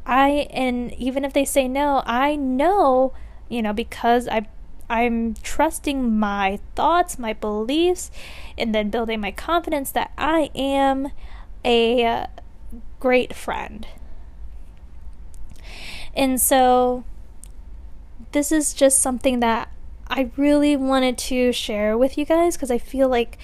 I, 0.05 0.47
and 0.51 0.91
even 0.95 1.23
if 1.23 1.33
they 1.33 1.45
say 1.45 1.67
no, 1.67 2.01
I 2.05 2.35
know, 2.35 3.13
you 3.47 3.61
know, 3.61 3.73
because 3.73 4.27
I 4.27 4.47
I'm 4.89 5.35
trusting 5.35 6.19
my 6.19 6.59
thoughts, 6.75 7.17
my 7.17 7.31
beliefs, 7.31 8.11
and 8.57 8.75
then 8.75 8.89
building 8.89 9.21
my 9.21 9.31
confidence 9.31 9.89
that 9.91 10.11
I 10.17 10.49
am 10.53 11.11
a 11.63 12.27
great 12.99 13.33
friend. 13.33 13.87
And 16.13 16.41
so, 16.41 17.05
this 18.33 18.51
is 18.51 18.73
just 18.73 18.99
something 18.99 19.39
that 19.39 19.70
I 20.11 20.29
really 20.35 20.75
wanted 20.75 21.17
to 21.19 21.53
share 21.53 21.97
with 21.97 22.17
you 22.17 22.25
guys 22.25 22.57
because 22.57 22.69
I 22.69 22.77
feel 22.77 23.07
like, 23.07 23.37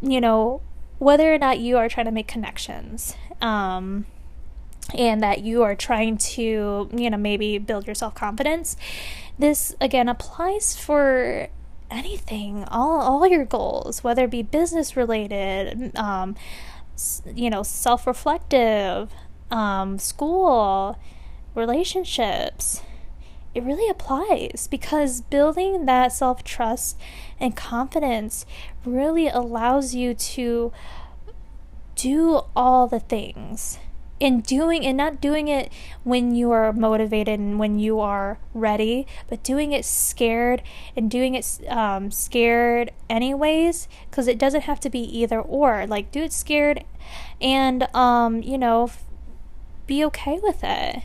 you 0.00 0.20
know, 0.20 0.62
whether 0.98 1.34
or 1.34 1.38
not 1.38 1.58
you 1.58 1.76
are 1.76 1.88
trying 1.88 2.06
to 2.06 2.12
make 2.12 2.28
connections, 2.28 3.16
um, 3.40 4.06
and 4.94 5.20
that 5.22 5.42
you 5.42 5.64
are 5.64 5.74
trying 5.74 6.18
to, 6.18 6.88
you 6.94 7.10
know, 7.10 7.16
maybe 7.16 7.58
build 7.58 7.86
your 7.86 7.96
self 7.96 8.14
confidence, 8.14 8.76
this 9.38 9.74
again 9.80 10.08
applies 10.08 10.76
for 10.76 11.48
anything, 11.90 12.64
all 12.64 13.00
all 13.00 13.26
your 13.26 13.44
goals, 13.44 14.04
whether 14.04 14.24
it 14.24 14.30
be 14.30 14.42
business 14.42 14.96
related, 14.96 15.96
um, 15.96 16.36
you 17.34 17.50
know, 17.50 17.64
self 17.64 18.06
reflective, 18.06 19.10
um, 19.50 19.98
school, 19.98 20.96
relationships. 21.56 22.82
It 23.56 23.64
really 23.64 23.88
applies 23.88 24.68
because 24.70 25.22
building 25.22 25.86
that 25.86 26.12
self 26.12 26.44
trust 26.44 26.98
and 27.40 27.56
confidence 27.56 28.44
really 28.84 29.28
allows 29.28 29.94
you 29.94 30.12
to 30.12 30.74
do 31.94 32.42
all 32.54 32.86
the 32.86 33.00
things. 33.00 33.78
In 34.20 34.42
doing 34.42 34.84
and 34.84 34.98
not 34.98 35.22
doing 35.22 35.48
it 35.48 35.72
when 36.04 36.34
you 36.34 36.50
are 36.50 36.70
motivated 36.70 37.40
and 37.40 37.58
when 37.58 37.78
you 37.78 37.98
are 37.98 38.38
ready 38.52 39.06
but 39.26 39.42
doing 39.42 39.72
it 39.72 39.86
scared 39.86 40.62
and 40.94 41.10
doing 41.10 41.34
it 41.34 41.60
um, 41.68 42.10
scared 42.10 42.92
anyways 43.08 43.88
because 44.10 44.28
it 44.28 44.38
doesn't 44.38 44.62
have 44.62 44.80
to 44.80 44.90
be 44.90 45.00
either 45.00 45.40
or. 45.40 45.86
Like 45.86 46.12
do 46.12 46.24
it 46.24 46.34
scared 46.34 46.84
and 47.40 47.88
um, 47.96 48.42
you 48.42 48.58
know 48.58 48.90
be 49.86 50.04
okay 50.04 50.38
with 50.42 50.62
it. 50.62 51.04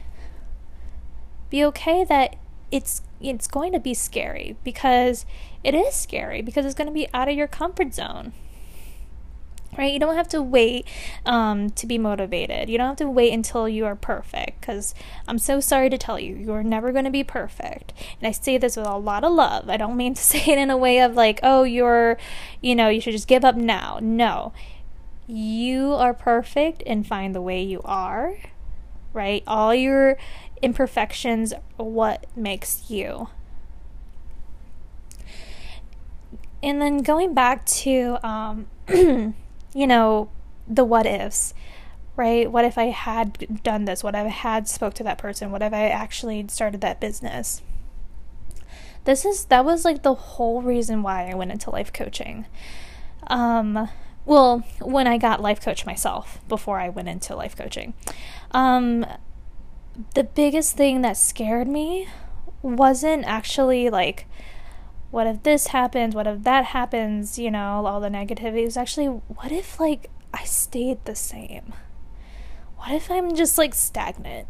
Be 1.49 1.63
okay 1.65 2.05
that 2.05 2.35
it's 2.71 3.01
it's 3.19 3.47
going 3.47 3.73
to 3.73 3.79
be 3.79 3.93
scary 3.93 4.55
because 4.63 5.25
it 5.63 5.75
is 5.75 5.93
scary 5.93 6.41
because 6.41 6.65
it's 6.65 6.75
going 6.75 6.87
to 6.87 6.93
be 6.93 7.07
out 7.13 7.29
of 7.29 7.35
your 7.35 7.47
comfort 7.47 7.93
zone 7.93 8.33
right? 9.77 9.93
You 9.93 9.99
don't 9.99 10.15
have 10.15 10.27
to 10.29 10.41
wait 10.41 10.87
um, 11.25 11.69
to 11.71 11.87
be 11.87 11.97
motivated. 11.97 12.69
You 12.69 12.77
don't 12.77 12.87
have 12.87 12.97
to 12.97 13.09
wait 13.09 13.33
until 13.33 13.69
you 13.69 13.85
are 13.85 13.95
perfect 13.95 14.61
because 14.61 14.93
I'm 15.27 15.37
so 15.37 15.59
sorry 15.59 15.89
to 15.89 15.97
tell 15.97 16.19
you, 16.19 16.35
you're 16.35 16.63
never 16.63 16.91
going 16.91 17.05
to 17.05 17.11
be 17.11 17.23
perfect. 17.23 17.93
And 18.19 18.27
I 18.27 18.31
say 18.31 18.57
this 18.57 18.75
with 18.75 18.85
a 18.85 18.97
lot 18.97 19.23
of 19.23 19.31
love. 19.31 19.69
I 19.69 19.77
don't 19.77 19.97
mean 19.97 20.13
to 20.15 20.21
say 20.21 20.43
it 20.45 20.57
in 20.57 20.69
a 20.69 20.77
way 20.77 20.99
of 20.99 21.15
like, 21.15 21.39
oh, 21.43 21.63
you're, 21.63 22.17
you 22.61 22.75
know, 22.75 22.89
you 22.89 23.01
should 23.01 23.13
just 23.13 23.27
give 23.27 23.45
up 23.45 23.55
now. 23.55 23.99
No. 24.01 24.53
You 25.27 25.93
are 25.93 26.13
perfect 26.13 26.83
and 26.85 27.07
find 27.07 27.33
the 27.33 27.41
way 27.41 27.61
you 27.61 27.81
are, 27.85 28.37
right? 29.13 29.43
All 29.47 29.73
your 29.73 30.17
imperfections 30.61 31.53
what 31.77 32.25
makes 32.35 32.89
you. 32.89 33.29
And 36.63 36.81
then 36.81 36.99
going 36.99 37.33
back 37.33 37.65
to 37.65 38.19
um, 38.25 38.67
you 38.89 39.87
know, 39.87 40.29
the 40.67 40.83
what 40.83 41.05
ifs, 41.05 41.53
right? 42.15 42.51
What 42.51 42.65
if 42.65 42.77
I 42.77 42.85
had 42.85 43.63
done 43.63 43.85
this? 43.85 44.03
What 44.03 44.15
if 44.15 44.25
I 44.25 44.29
had 44.29 44.67
spoke 44.67 44.93
to 44.95 45.03
that 45.03 45.17
person? 45.17 45.51
What 45.51 45.63
if 45.63 45.73
I 45.73 45.87
actually 45.87 46.45
started 46.49 46.81
that 46.81 46.99
business? 46.99 47.61
This 49.05 49.25
is 49.25 49.45
that 49.45 49.65
was 49.65 49.83
like 49.83 50.03
the 50.03 50.13
whole 50.13 50.61
reason 50.61 51.01
why 51.01 51.29
I 51.29 51.33
went 51.33 51.51
into 51.51 51.71
life 51.71 51.91
coaching. 51.91 52.45
Um, 53.27 53.89
well, 54.25 54.63
when 54.79 55.07
I 55.07 55.17
got 55.17 55.41
life 55.41 55.61
coach 55.61 55.85
myself 55.85 56.39
before 56.47 56.79
I 56.79 56.89
went 56.89 57.07
into 57.07 57.35
life 57.35 57.55
coaching. 57.55 57.93
Um, 58.51 59.05
the 60.13 60.23
biggest 60.23 60.75
thing 60.77 61.01
that 61.01 61.17
scared 61.17 61.67
me 61.67 62.07
wasn't 62.61 63.25
actually 63.25 63.89
like 63.89 64.27
what 65.11 65.27
if 65.27 65.43
this 65.43 65.67
happens? 65.67 66.15
What 66.15 66.25
if 66.25 66.43
that 66.43 66.65
happens? 66.65 67.37
You 67.37 67.51
know, 67.51 67.85
all 67.85 67.99
the 67.99 68.09
negativity 68.09 68.61
it 68.61 68.65
was 68.65 68.77
actually, 68.77 69.07
what 69.07 69.51
if 69.51 69.79
like 69.79 70.09
I 70.33 70.45
stayed 70.45 71.03
the 71.05 71.15
same? 71.15 71.73
What 72.77 72.91
if 72.93 73.11
I'm 73.11 73.35
just 73.35 73.57
like 73.57 73.75
stagnant? 73.75 74.47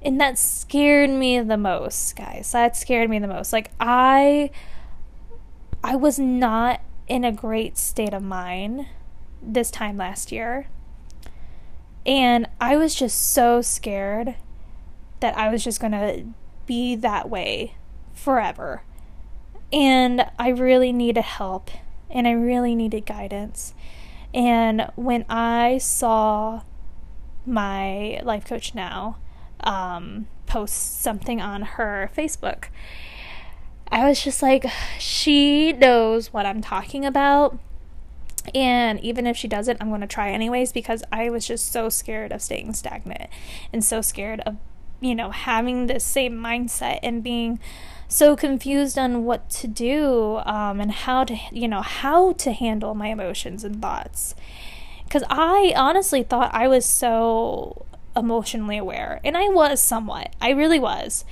And 0.00 0.20
that 0.20 0.38
scared 0.38 1.10
me 1.10 1.40
the 1.40 1.58
most, 1.58 2.16
guys. 2.16 2.50
That 2.52 2.76
scared 2.76 3.10
me 3.10 3.18
the 3.18 3.28
most. 3.28 3.52
Like 3.52 3.70
I 3.78 4.50
I 5.84 5.96
was 5.96 6.18
not 6.18 6.80
in 7.06 7.24
a 7.24 7.32
great 7.32 7.76
state 7.76 8.14
of 8.14 8.22
mind 8.22 8.86
this 9.42 9.70
time 9.70 9.96
last 9.96 10.32
year. 10.32 10.68
And 12.06 12.48
I 12.60 12.76
was 12.76 12.94
just 12.94 13.32
so 13.32 13.60
scared 13.60 14.36
that 15.20 15.36
I 15.36 15.50
was 15.50 15.64
just 15.64 15.80
going 15.80 15.92
to 15.92 16.24
be 16.66 16.96
that 16.96 17.28
way 17.28 17.74
forever. 18.14 18.82
And 19.72 20.26
I 20.38 20.48
really 20.48 20.92
needed 20.92 21.22
help 21.22 21.70
and 22.10 22.26
I 22.26 22.32
really 22.32 22.74
needed 22.74 23.04
guidance. 23.04 23.74
And 24.32 24.90
when 24.94 25.24
I 25.28 25.78
saw 25.78 26.62
my 27.44 28.20
life 28.22 28.46
coach 28.46 28.74
now 28.74 29.16
um, 29.60 30.28
post 30.46 31.00
something 31.00 31.40
on 31.40 31.62
her 31.62 32.10
Facebook, 32.16 32.66
I 33.90 34.06
was 34.06 34.22
just 34.22 34.42
like, 34.42 34.66
she 34.98 35.72
knows 35.72 36.32
what 36.32 36.46
I'm 36.46 36.60
talking 36.60 37.04
about. 37.04 37.58
And 38.54 39.00
even 39.00 39.26
if 39.26 39.36
she 39.36 39.48
doesn't, 39.48 39.80
I'm 39.80 39.88
going 39.88 40.00
to 40.00 40.06
try 40.06 40.30
anyways 40.30 40.72
because 40.72 41.02
I 41.12 41.30
was 41.30 41.46
just 41.46 41.72
so 41.72 41.88
scared 41.88 42.32
of 42.32 42.42
staying 42.42 42.74
stagnant 42.74 43.30
and 43.72 43.84
so 43.84 44.00
scared 44.00 44.40
of, 44.40 44.56
you 45.00 45.14
know, 45.14 45.30
having 45.30 45.86
the 45.86 46.00
same 46.00 46.34
mindset 46.34 47.00
and 47.02 47.22
being 47.22 47.60
so 48.08 48.34
confused 48.34 48.98
on 48.98 49.24
what 49.24 49.48
to 49.50 49.68
do 49.68 50.38
um, 50.44 50.80
and 50.80 50.90
how 50.90 51.24
to 51.24 51.36
you 51.52 51.68
know 51.68 51.82
how 51.82 52.32
to 52.32 52.52
handle 52.52 52.94
my 52.94 53.08
emotions 53.08 53.62
and 53.62 53.80
thoughts. 53.80 54.34
Because 55.04 55.22
i 55.30 55.72
honestly 55.76 56.22
thought 56.22 56.50
i 56.52 56.66
was 56.68 56.84
so 56.84 57.86
emotionally 58.16 58.76
aware 58.78 59.20
and 59.22 59.36
i 59.36 59.48
was 59.48 59.80
somewhat. 59.80 60.34
I 60.40 60.50
really 60.50 60.80
was. 60.80 61.24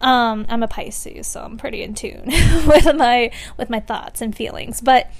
Um, 0.00 0.46
i'm 0.48 0.62
a 0.62 0.68
pisces 0.68 1.26
so 1.26 1.42
i'm 1.42 1.56
pretty 1.56 1.82
in 1.82 1.94
tune 1.94 2.26
with 2.66 2.94
my 2.94 3.30
with 3.56 3.68
my 3.68 3.80
thoughts 3.80 4.20
and 4.20 4.34
feelings. 4.34 4.80
But 4.80 5.10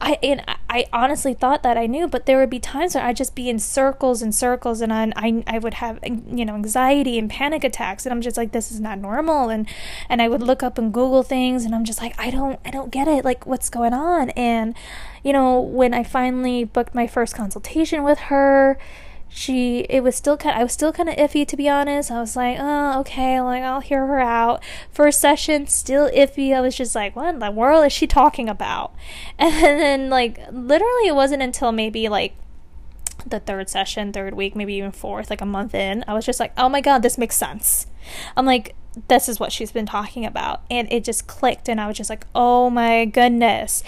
I 0.00 0.18
and 0.22 0.42
I 0.70 0.86
honestly 0.92 1.34
thought 1.34 1.62
that 1.64 1.76
I 1.76 1.86
knew, 1.86 2.06
but 2.06 2.26
there 2.26 2.38
would 2.38 2.50
be 2.50 2.60
times 2.60 2.94
where 2.94 3.04
I'd 3.04 3.16
just 3.16 3.34
be 3.34 3.48
in 3.48 3.58
circles 3.58 4.22
and 4.22 4.34
circles, 4.34 4.80
and 4.80 4.92
I, 4.92 5.12
I 5.16 5.42
I 5.46 5.58
would 5.58 5.74
have 5.74 5.98
you 6.04 6.44
know 6.44 6.54
anxiety 6.54 7.18
and 7.18 7.28
panic 7.28 7.64
attacks, 7.64 8.06
and 8.06 8.12
I'm 8.12 8.20
just 8.20 8.36
like 8.36 8.52
this 8.52 8.70
is 8.70 8.80
not 8.80 8.98
normal, 8.98 9.48
and 9.48 9.68
and 10.08 10.22
I 10.22 10.28
would 10.28 10.42
look 10.42 10.62
up 10.62 10.78
and 10.78 10.92
Google 10.92 11.22
things, 11.22 11.64
and 11.64 11.74
I'm 11.74 11.84
just 11.84 12.00
like 12.00 12.14
I 12.18 12.30
don't 12.30 12.60
I 12.64 12.70
don't 12.70 12.92
get 12.92 13.08
it, 13.08 13.24
like 13.24 13.46
what's 13.46 13.68
going 13.70 13.92
on, 13.92 14.30
and 14.30 14.74
you 15.24 15.32
know 15.32 15.60
when 15.60 15.92
I 15.94 16.04
finally 16.04 16.64
booked 16.64 16.94
my 16.94 17.06
first 17.06 17.34
consultation 17.34 18.04
with 18.04 18.18
her, 18.18 18.78
she 19.28 19.80
it 19.90 20.02
was 20.02 20.16
still 20.16 20.36
kind 20.36 20.58
I 20.58 20.62
was 20.62 20.72
still 20.72 20.92
kind 20.92 21.08
of 21.08 21.16
iffy 21.16 21.46
to 21.46 21.56
be 21.56 21.68
honest. 21.68 22.10
I 22.10 22.20
was 22.20 22.36
like, 22.36 22.56
"Oh, 22.58 23.00
okay, 23.00 23.40
like 23.40 23.62
I'll 23.62 23.80
hear 23.80 24.06
her 24.06 24.20
out." 24.20 24.62
First 24.90 25.20
session 25.20 25.66
still 25.66 26.10
iffy. 26.10 26.54
I 26.54 26.60
was 26.60 26.76
just 26.76 26.94
like, 26.94 27.14
"What 27.14 27.34
in 27.34 27.38
the 27.38 27.50
world 27.50 27.84
is 27.84 27.92
she 27.92 28.06
talking 28.06 28.48
about?" 28.48 28.94
And 29.38 29.80
then 29.80 30.10
like 30.10 30.38
literally 30.50 31.08
it 31.08 31.14
wasn't 31.14 31.42
until 31.42 31.72
maybe 31.72 32.08
like 32.08 32.34
the 33.26 33.40
third 33.40 33.68
session, 33.68 34.12
third 34.12 34.34
week, 34.34 34.56
maybe 34.56 34.74
even 34.74 34.92
fourth, 34.92 35.28
like 35.30 35.40
a 35.40 35.46
month 35.46 35.74
in, 35.74 36.04
I 36.08 36.14
was 36.14 36.24
just 36.24 36.40
like, 36.40 36.52
"Oh 36.56 36.68
my 36.68 36.80
god, 36.80 37.02
this 37.02 37.18
makes 37.18 37.36
sense." 37.36 37.86
I'm 38.36 38.46
like, 38.46 38.74
this 39.08 39.28
is 39.28 39.38
what 39.38 39.52
she's 39.52 39.70
been 39.70 39.86
talking 39.86 40.24
about. 40.24 40.62
And 40.70 40.90
it 40.92 41.04
just 41.04 41.26
clicked, 41.26 41.68
and 41.68 41.80
I 41.80 41.86
was 41.86 41.96
just 41.96 42.10
like, 42.10 42.26
oh 42.34 42.70
my 42.70 43.04
goodness. 43.04 43.82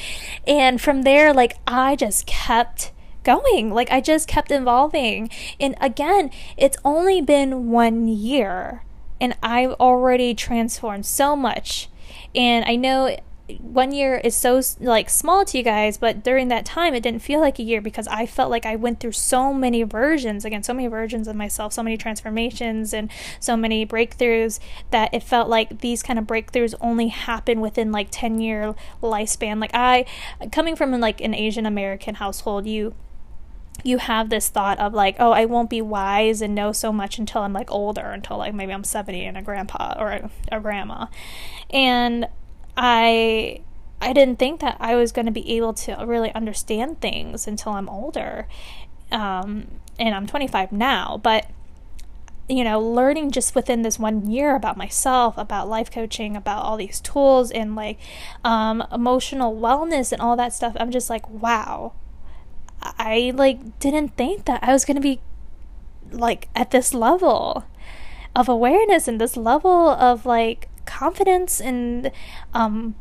And 0.46 0.80
from 0.80 1.02
there, 1.02 1.32
like, 1.32 1.56
I 1.66 1.96
just 1.96 2.26
kept 2.26 2.92
going. 3.24 3.70
Like, 3.70 3.90
I 3.90 4.00
just 4.00 4.28
kept 4.28 4.50
evolving. 4.50 5.30
And 5.58 5.74
again, 5.80 6.30
it's 6.56 6.76
only 6.84 7.20
been 7.20 7.70
one 7.70 8.08
year, 8.08 8.84
and 9.20 9.36
I've 9.42 9.72
already 9.72 10.34
transformed 10.34 11.06
so 11.06 11.36
much. 11.36 11.88
And 12.34 12.64
I 12.64 12.76
know 12.76 13.16
one 13.58 13.92
year 13.92 14.16
is 14.22 14.36
so 14.36 14.60
like 14.80 15.10
small 15.10 15.44
to 15.44 15.58
you 15.58 15.64
guys 15.64 15.96
but 15.98 16.22
during 16.22 16.48
that 16.48 16.64
time 16.64 16.94
it 16.94 17.02
didn't 17.02 17.22
feel 17.22 17.40
like 17.40 17.58
a 17.58 17.62
year 17.62 17.80
because 17.80 18.06
i 18.08 18.26
felt 18.26 18.50
like 18.50 18.66
i 18.66 18.76
went 18.76 19.00
through 19.00 19.12
so 19.12 19.52
many 19.52 19.82
versions 19.82 20.44
again 20.44 20.62
so 20.62 20.72
many 20.72 20.86
versions 20.86 21.26
of 21.26 21.34
myself 21.34 21.72
so 21.72 21.82
many 21.82 21.96
transformations 21.96 22.92
and 22.92 23.10
so 23.38 23.56
many 23.56 23.86
breakthroughs 23.86 24.58
that 24.90 25.12
it 25.12 25.22
felt 25.22 25.48
like 25.48 25.80
these 25.80 26.02
kind 26.02 26.18
of 26.18 26.26
breakthroughs 26.26 26.74
only 26.80 27.08
happen 27.08 27.60
within 27.60 27.90
like 27.90 28.08
10 28.10 28.40
year 28.40 28.74
lifespan 29.02 29.60
like 29.60 29.74
i 29.74 30.04
coming 30.52 30.76
from 30.76 30.92
like 31.00 31.20
an 31.20 31.34
asian 31.34 31.66
american 31.66 32.16
household 32.16 32.66
you 32.66 32.94
you 33.84 33.98
have 33.98 34.30
this 34.30 34.48
thought 34.48 34.78
of 34.78 34.94
like, 34.94 35.16
oh, 35.18 35.32
I 35.32 35.44
won't 35.44 35.70
be 35.70 35.82
wise 35.82 36.42
and 36.42 36.54
know 36.54 36.72
so 36.72 36.92
much 36.92 37.18
until 37.18 37.42
I'm 37.42 37.52
like 37.52 37.70
older, 37.70 38.02
until 38.02 38.38
like 38.38 38.54
maybe 38.54 38.72
I'm 38.72 38.84
70 38.84 39.24
and 39.24 39.36
a 39.36 39.42
grandpa 39.42 39.94
or 39.98 40.10
a, 40.10 40.30
a 40.52 40.60
grandma. 40.60 41.06
And 41.70 42.28
I 42.76 43.62
I 44.00 44.12
didn't 44.12 44.38
think 44.38 44.60
that 44.60 44.76
I 44.80 44.94
was 44.94 45.12
going 45.12 45.26
to 45.26 45.32
be 45.32 45.56
able 45.56 45.74
to 45.74 46.04
really 46.06 46.32
understand 46.34 47.00
things 47.00 47.46
until 47.46 47.72
I'm 47.72 47.88
older. 47.88 48.48
Um, 49.12 49.66
and 49.98 50.14
I'm 50.14 50.26
25 50.26 50.72
now, 50.72 51.20
but 51.22 51.50
you 52.48 52.64
know, 52.64 52.80
learning 52.80 53.30
just 53.30 53.54
within 53.54 53.82
this 53.82 53.98
one 53.98 54.28
year 54.28 54.56
about 54.56 54.76
myself, 54.76 55.38
about 55.38 55.68
life 55.68 55.90
coaching, 55.90 56.36
about 56.36 56.64
all 56.64 56.76
these 56.76 57.00
tools 57.00 57.52
and 57.52 57.76
like 57.76 57.98
um, 58.42 58.84
emotional 58.90 59.54
wellness 59.54 60.10
and 60.10 60.20
all 60.20 60.34
that 60.36 60.52
stuff, 60.52 60.76
I'm 60.80 60.90
just 60.90 61.08
like, 61.08 61.28
wow. 61.30 61.92
I 62.82 63.32
like 63.34 63.78
didn't 63.78 64.16
think 64.16 64.46
that 64.46 64.62
I 64.62 64.72
was 64.72 64.84
going 64.84 64.96
to 64.96 65.00
be 65.00 65.20
like 66.10 66.48
at 66.54 66.70
this 66.70 66.94
level 66.94 67.64
of 68.34 68.48
awareness 68.48 69.08
and 69.08 69.20
this 69.20 69.36
level 69.36 69.88
of 69.88 70.24
like 70.26 70.68
confidence 70.86 71.60
and 71.60 72.10
um, 72.54 72.94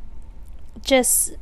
just 0.82 1.36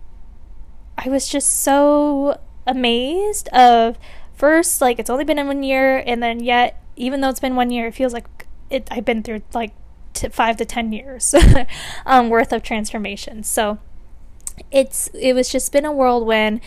I 0.97 1.10
was 1.10 1.28
just 1.28 1.52
so 1.62 2.39
amazed 2.65 3.47
of 3.50 3.97
first 4.34 4.82
like 4.82 5.00
it's 5.00 5.10
only 5.10 5.23
been 5.23 5.45
one 5.47 5.63
year 5.63 6.04
and 6.06 6.21
then 6.21 6.41
yet 6.41 6.82
even 6.95 7.21
though 7.21 7.30
it's 7.30 7.39
been 7.39 7.56
one 7.56 7.69
year 7.71 7.88
it 7.88 7.95
feels 7.95 8.13
like 8.13 8.47
it 8.69 8.88
I've 8.91 9.06
been 9.06 9.23
through 9.23 9.41
like 9.54 9.73
t- 10.13 10.30
five 10.30 10.58
to 10.58 10.65
ten 10.65 10.91
years 10.91 11.34
um, 12.06 12.30
worth 12.30 12.52
of 12.52 12.63
transformation. 12.63 13.43
So 13.43 13.80
it's 14.72 15.08
it 15.13 15.34
was 15.34 15.50
just 15.50 15.72
been 15.72 15.86
a 15.86 15.91
whirlwind. 15.91 16.62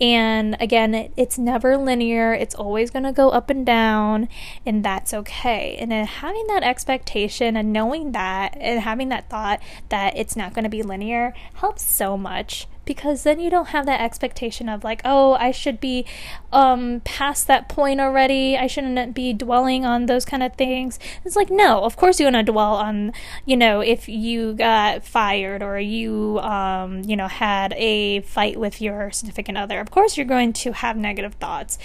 And 0.00 0.56
again 0.60 0.94
it, 0.94 1.12
it's 1.16 1.38
never 1.38 1.76
linear. 1.76 2.32
It's 2.32 2.54
always 2.54 2.90
going 2.90 3.04
to 3.04 3.12
go 3.12 3.30
up 3.30 3.50
and 3.50 3.64
down 3.64 4.28
and 4.64 4.84
that's 4.84 5.14
okay. 5.14 5.76
And 5.78 5.92
having 5.92 6.46
that 6.48 6.62
expectation 6.62 7.56
and 7.56 7.72
knowing 7.72 8.12
that 8.12 8.56
and 8.60 8.80
having 8.80 9.08
that 9.08 9.30
thought 9.30 9.60
that 9.88 10.16
it's 10.16 10.36
not 10.36 10.54
going 10.54 10.64
to 10.64 10.70
be 10.70 10.82
linear 10.82 11.34
helps 11.54 11.82
so 11.82 12.16
much 12.16 12.66
because 12.86 13.24
then 13.24 13.38
you 13.38 13.50
don't 13.50 13.68
have 13.68 13.84
that 13.84 14.00
expectation 14.00 14.68
of 14.68 14.82
like 14.82 15.02
oh 15.04 15.34
i 15.34 15.50
should 15.50 15.80
be 15.80 16.06
um 16.52 17.00
past 17.04 17.46
that 17.46 17.68
point 17.68 18.00
already. 18.00 18.56
I 18.56 18.66
shouldn't 18.66 19.14
be 19.14 19.32
dwelling 19.32 19.84
on 19.84 20.06
those 20.06 20.24
kind 20.24 20.42
of 20.42 20.54
things. 20.54 20.98
It's 21.24 21.36
like 21.36 21.50
no 21.50 21.84
of 21.84 21.96
course 21.96 22.18
you're 22.18 22.30
to 22.30 22.42
dwell 22.42 22.74
on 22.74 23.12
you 23.44 23.56
know 23.56 23.80
if 23.80 24.08
you 24.08 24.54
got 24.54 25.04
fired 25.04 25.62
or 25.62 25.78
you 25.78 26.38
um 26.40 27.02
you 27.02 27.16
know 27.16 27.28
had 27.28 27.74
a 27.74 28.20
fight 28.22 28.58
with 28.58 28.80
your 28.80 29.10
significant 29.10 29.58
other. 29.58 29.80
Of 29.80 29.90
course 29.90 30.16
you're 30.16 30.26
going 30.26 30.52
to 30.54 30.72
have 30.72 30.96
negative 30.96 31.34
thoughts. 31.34 31.78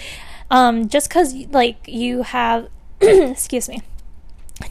Um 0.50 0.88
just 0.88 1.08
because 1.08 1.34
like 1.48 1.86
you 1.86 2.22
have 2.22 2.68
excuse 3.00 3.68
me 3.68 3.82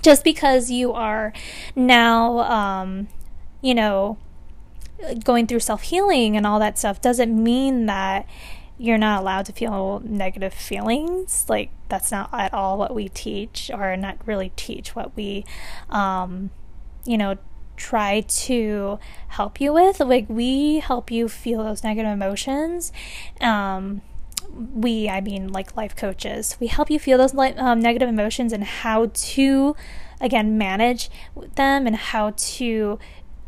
just 0.02 0.24
because 0.24 0.72
you 0.72 0.94
are 0.94 1.34
now 1.76 2.40
um 2.40 3.08
you 3.62 3.76
know 3.76 4.18
going 5.24 5.48
through 5.48 5.60
self 5.60 5.84
healing 5.84 6.38
and 6.38 6.46
all 6.46 6.60
that 6.60 6.78
stuff 6.78 7.02
doesn't 7.02 7.32
mean 7.42 7.86
that 7.86 8.26
you're 8.82 8.98
not 8.98 9.22
allowed 9.22 9.46
to 9.46 9.54
feel 9.54 10.02
negative 10.04 10.54
feelings. 10.54 11.46
Like, 11.48 11.70
that's 11.88 12.12
not 12.12 12.30
at 12.34 12.52
all 12.52 12.80
what 12.80 12.96
we 12.96 13.10
teach, 13.10 13.70
or 13.72 13.96
not 13.96 14.18
really 14.26 14.52
teach 14.56 14.96
what 14.96 15.16
we, 15.16 15.46
um, 15.90 16.50
you 17.06 17.16
know, 17.16 17.38
try 17.78 18.22
to 18.22 18.98
help 19.28 19.62
you 19.62 19.72
with. 19.72 20.00
Like, 20.00 20.26
we 20.28 20.80
help 20.80 21.12
you 21.12 21.30
feel 21.30 21.64
those 21.64 21.84
negative 21.84 22.12
emotions. 22.12 22.92
Um, 23.40 24.02
we, 24.52 25.08
I 25.08 25.22
mean, 25.22 25.52
like 25.52 25.78
life 25.78 25.96
coaches, 25.96 26.58
we 26.60 26.68
help 26.68 26.90
you 26.90 26.98
feel 26.98 27.20
those 27.20 27.36
um, 27.36 27.80
negative 27.80 28.10
emotions 28.10 28.52
and 28.52 28.64
how 28.64 29.12
to, 29.14 29.76
again, 30.20 30.58
manage 30.58 31.10
them 31.56 31.86
and 31.86 31.96
how 31.96 32.34
to 32.36 32.98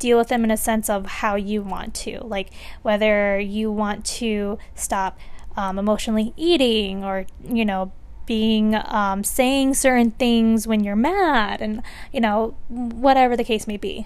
deal 0.04 0.18
with 0.18 0.28
them 0.28 0.44
in 0.44 0.52
a 0.52 0.58
sense 0.58 0.89
of 0.89 1.06
how 1.06 1.36
you 1.36 1.63
want 1.63 1.94
to, 1.94 2.20
like 2.26 2.50
whether 2.82 3.39
you 3.39 3.72
want 3.72 4.04
to 4.06 4.60
stop 4.76 5.18
um, 5.56 5.80
emotionally 5.80 6.34
eating 6.36 7.06
or, 7.06 7.26
you 7.42 7.63
know, 7.63 7.94
being 8.26 8.76
um, 8.76 9.24
saying 9.24 9.74
certain 9.74 10.12
things 10.12 10.68
when 10.68 10.84
you're 10.84 10.96
mad 10.96 11.62
and, 11.62 11.82
you 12.12 12.20
know, 12.20 12.54
whatever 12.68 13.38
the 13.38 13.46
case 13.46 13.66
may 13.66 13.78
be. 13.78 14.06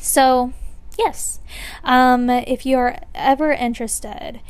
So, 0.00 0.52
yes, 0.98 1.38
um, 1.84 2.28
if 2.28 2.66
you're 2.66 2.96
ever 3.14 3.52
interested 3.52 4.40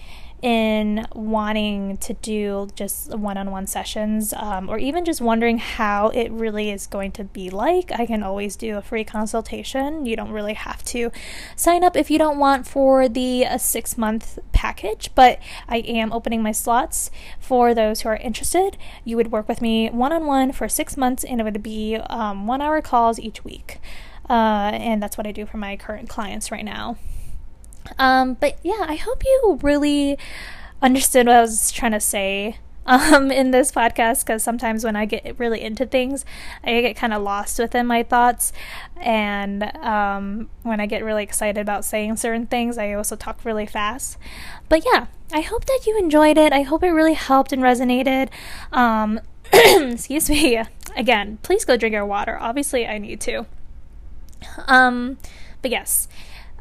in 0.42 1.07
wanting 1.14 1.98
to 1.98 2.14
do 2.14 2.68
just 2.74 3.14
one 3.14 3.37
on 3.37 3.50
one 3.50 3.66
sessions 3.66 4.33
um, 4.33 4.68
or 4.70 4.79
even 4.79 5.05
just 5.05 5.20
wondering 5.20 5.59
how 5.59 6.09
it 6.09 6.31
really 6.31 6.70
is 6.70 6.87
going 6.87 7.12
to 7.12 7.24
be 7.24 7.50
like, 7.50 7.92
I 7.92 8.07
can 8.07 8.22
always 8.22 8.57
do 8.57 8.76
a 8.76 8.83
free 8.83 9.05
consultation. 9.05 10.07
You 10.07 10.16
don't 10.16 10.31
really 10.31 10.55
have 10.55 10.83
to 10.87 11.11
sign 11.57 11.85
up 11.85 11.96
if 11.96 12.11
you 12.11 12.18
don't 12.18 12.38
want 12.38 12.66
for 12.66 13.09
the 13.09 13.46
uh, 13.46 13.59
six 13.59 13.98
month 13.98 14.38
package, 14.53 15.11
but 15.14 15.38
I 15.68 15.79
am 15.79 16.12
opening 16.12 16.42
my 16.42 16.53
slots 16.53 17.11
for 17.38 17.74
those 17.74 18.00
who 18.00 18.09
are 18.09 18.16
interested. 18.16 18.79
You 19.05 19.16
would 19.16 19.31
work 19.31 19.48
with 19.48 19.61
me 19.61 19.90
one 19.90 20.12
on 20.12 20.26
one 20.26 20.53
for 20.53 20.68
six 20.68 20.96
months 20.96 21.22
and 21.22 21.40
it 21.40 21.44
would 21.44 21.62
be 21.62 21.96
um, 21.96 22.46
one 22.46 22.62
hour 22.62 22.81
calls 22.81 23.18
each 23.18 23.44
week. 23.44 23.79
Uh, 24.29 24.70
and 24.72 25.03
that's 25.03 25.18
what 25.18 25.26
I 25.26 25.33
do 25.33 25.44
for 25.44 25.57
my 25.57 25.76
current 25.76 26.09
clients 26.09 26.53
right 26.53 26.64
now. 26.64 26.96
Um, 27.99 28.35
but 28.35 28.59
yeah, 28.62 28.85
I 28.87 28.97
hope 28.97 29.25
you 29.25 29.59
really 29.62 30.19
understood 30.83 31.27
what 31.27 31.37
I 31.37 31.40
was 31.40 31.71
trying 31.71 31.93
to 31.93 32.01
say 32.01 32.59
um, 32.87 33.31
in 33.31 33.51
this 33.51 33.71
podcast 33.71 34.25
because 34.25 34.43
sometimes 34.43 34.85
when 34.85 34.97
I 34.97 35.05
get 35.05 35.38
really 35.38 35.61
into 35.61 35.87
things, 35.87 36.25
I 36.64 36.81
get 36.81 36.97
kind 36.97 37.12
of 37.12 37.23
lost 37.23 37.59
within 37.59 37.87
my 37.87 38.03
thoughts. 38.03 38.53
And 38.97 39.64
um, 39.79 40.51
when 40.62 40.81
I 40.81 40.87
get 40.87 41.05
really 41.05 41.23
excited 41.23 41.61
about 41.61 41.85
saying 41.85 42.16
certain 42.16 42.47
things, 42.47 42.79
I 42.79 42.93
also 42.93 43.16
talk 43.16 43.45
really 43.45 43.66
fast. 43.66 44.19
But 44.69 44.85
yeah, 44.85 45.07
I 45.33 45.40
hope 45.40 45.66
that 45.66 45.81
you 45.87 45.99
enjoyed 45.99 46.38
it. 46.38 46.53
I 46.53 46.62
hope 46.62 46.83
it 46.83 46.90
really 46.90 47.14
helped 47.14 47.53
and 47.53 47.62
resonated. 47.62 48.29
Um, 48.73 49.21
excuse 49.53 50.29
me. 50.29 50.62
Again, 50.97 51.38
please 51.43 51.64
go 51.64 51.77
drink 51.77 51.93
your 51.93 52.07
water. 52.07 52.37
Obviously, 52.40 52.87
I 52.87 52.99
need 52.99 53.21
to. 53.23 53.47
Um, 54.66 55.19
but 55.62 55.71
yes 55.71 56.09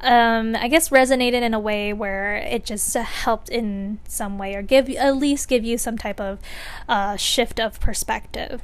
um, 0.01 0.55
I 0.55 0.67
guess 0.67 0.89
resonated 0.89 1.41
in 1.41 1.53
a 1.53 1.59
way 1.59 1.93
where 1.93 2.35
it 2.35 2.65
just 2.65 2.95
uh, 2.95 3.03
helped 3.03 3.49
in 3.49 3.99
some 4.07 4.37
way 4.37 4.55
or 4.55 4.61
give 4.61 4.89
at 4.89 5.17
least 5.17 5.47
give 5.47 5.63
you 5.63 5.77
some 5.77 5.97
type 5.97 6.19
of 6.19 6.39
uh, 6.87 7.15
shift 7.15 7.59
of 7.59 7.79
perspective. 7.79 8.61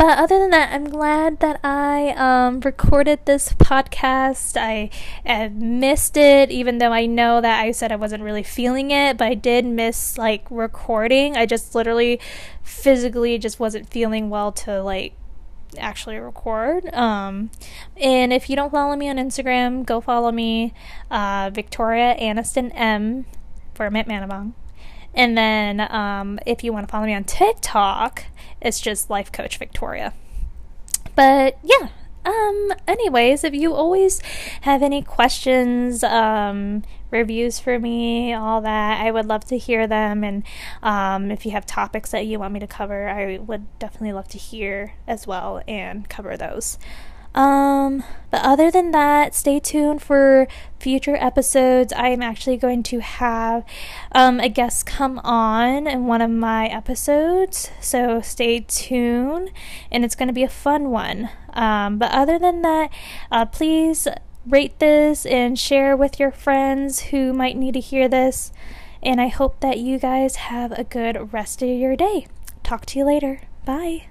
But 0.00 0.16
other 0.16 0.38
than 0.38 0.48
that, 0.48 0.72
I'm 0.72 0.88
glad 0.88 1.40
that 1.40 1.60
I 1.62 2.14
um, 2.16 2.60
recorded 2.60 3.26
this 3.26 3.52
podcast. 3.52 4.56
I, 4.56 4.88
I 5.26 5.48
missed 5.48 6.16
it, 6.16 6.50
even 6.50 6.78
though 6.78 6.90
I 6.90 7.04
know 7.04 7.42
that 7.42 7.60
I 7.60 7.70
said 7.72 7.92
I 7.92 7.96
wasn't 7.96 8.22
really 8.22 8.42
feeling 8.42 8.92
it, 8.92 9.18
but 9.18 9.26
I 9.26 9.34
did 9.34 9.66
miss 9.66 10.16
like 10.16 10.46
recording. 10.48 11.36
I 11.36 11.44
just 11.44 11.74
literally 11.74 12.18
physically 12.62 13.36
just 13.36 13.60
wasn't 13.60 13.90
feeling 13.90 14.30
well 14.30 14.52
to 14.52 14.82
like 14.82 15.12
actually 15.78 16.18
record. 16.18 16.92
Um, 16.94 17.50
and 17.96 18.32
if 18.32 18.50
you 18.50 18.56
don't 18.56 18.70
follow 18.70 18.96
me 18.96 19.08
on 19.08 19.16
Instagram, 19.16 19.84
go 19.84 20.00
follow 20.00 20.32
me, 20.32 20.74
uh, 21.10 21.50
Victoria 21.52 22.16
Aniston 22.18 22.72
M 22.74 23.26
for 23.74 23.90
Mint 23.90 24.08
Manabong. 24.08 24.52
And 25.14 25.36
then 25.36 25.80
um, 25.80 26.38
if 26.46 26.62
you 26.62 26.72
want 26.72 26.86
to 26.86 26.92
follow 26.92 27.06
me 27.06 27.14
on 27.14 27.24
TikTok, 27.24 28.24
it's 28.60 28.80
just 28.80 29.10
Life 29.10 29.32
Coach 29.32 29.58
Victoria. 29.58 30.14
But 31.16 31.58
yeah, 31.62 31.88
um 32.24 32.72
anyways 32.86 33.44
if 33.44 33.54
you 33.54 33.72
always 33.72 34.20
have 34.62 34.82
any 34.82 35.00
questions 35.00 36.04
um 36.04 36.82
reviews 37.10 37.58
for 37.58 37.78
me 37.78 38.32
all 38.32 38.60
that 38.60 39.00
i 39.00 39.10
would 39.10 39.26
love 39.26 39.44
to 39.44 39.58
hear 39.58 39.86
them 39.86 40.22
and 40.22 40.42
um 40.82 41.30
if 41.30 41.44
you 41.44 41.52
have 41.52 41.66
topics 41.66 42.10
that 42.10 42.26
you 42.26 42.38
want 42.38 42.52
me 42.52 42.60
to 42.60 42.66
cover 42.66 43.08
i 43.08 43.38
would 43.38 43.66
definitely 43.78 44.12
love 44.12 44.28
to 44.28 44.38
hear 44.38 44.94
as 45.06 45.26
well 45.26 45.62
and 45.66 46.08
cover 46.08 46.36
those 46.36 46.78
um, 47.34 48.02
but 48.30 48.42
other 48.42 48.70
than 48.70 48.90
that, 48.90 49.34
stay 49.34 49.60
tuned 49.60 50.02
for 50.02 50.48
future 50.78 51.16
episodes. 51.16 51.92
I 51.92 52.08
am 52.08 52.22
actually 52.22 52.56
going 52.56 52.82
to 52.84 53.00
have 53.00 53.64
um, 54.12 54.40
a 54.40 54.48
guest 54.48 54.86
come 54.86 55.20
on 55.20 55.86
in 55.86 56.06
one 56.06 56.22
of 56.22 56.30
my 56.30 56.66
episodes, 56.66 57.70
so 57.80 58.20
stay 58.20 58.60
tuned, 58.60 59.52
and 59.90 60.04
it's 60.04 60.16
going 60.16 60.28
to 60.28 60.34
be 60.34 60.42
a 60.42 60.48
fun 60.48 60.90
one. 60.90 61.30
Um, 61.52 61.98
but 61.98 62.10
other 62.12 62.38
than 62.38 62.62
that, 62.62 62.90
uh, 63.30 63.46
please 63.46 64.08
rate 64.50 64.78
this 64.78 65.24
and 65.24 65.58
share 65.58 65.96
with 65.96 66.20
your 66.20 66.30
friends 66.30 67.00
who 67.00 67.32
might 67.32 67.56
need 67.56 67.74
to 67.74 67.80
hear 67.80 68.08
this. 68.08 68.52
And 69.02 69.20
I 69.20 69.28
hope 69.28 69.60
that 69.60 69.78
you 69.78 69.98
guys 69.98 70.36
have 70.36 70.72
a 70.72 70.84
good 70.84 71.32
rest 71.32 71.62
of 71.62 71.68
your 71.68 71.96
day. 71.96 72.26
Talk 72.62 72.84
to 72.86 72.98
you 72.98 73.06
later. 73.06 73.40
Bye. 73.64 74.09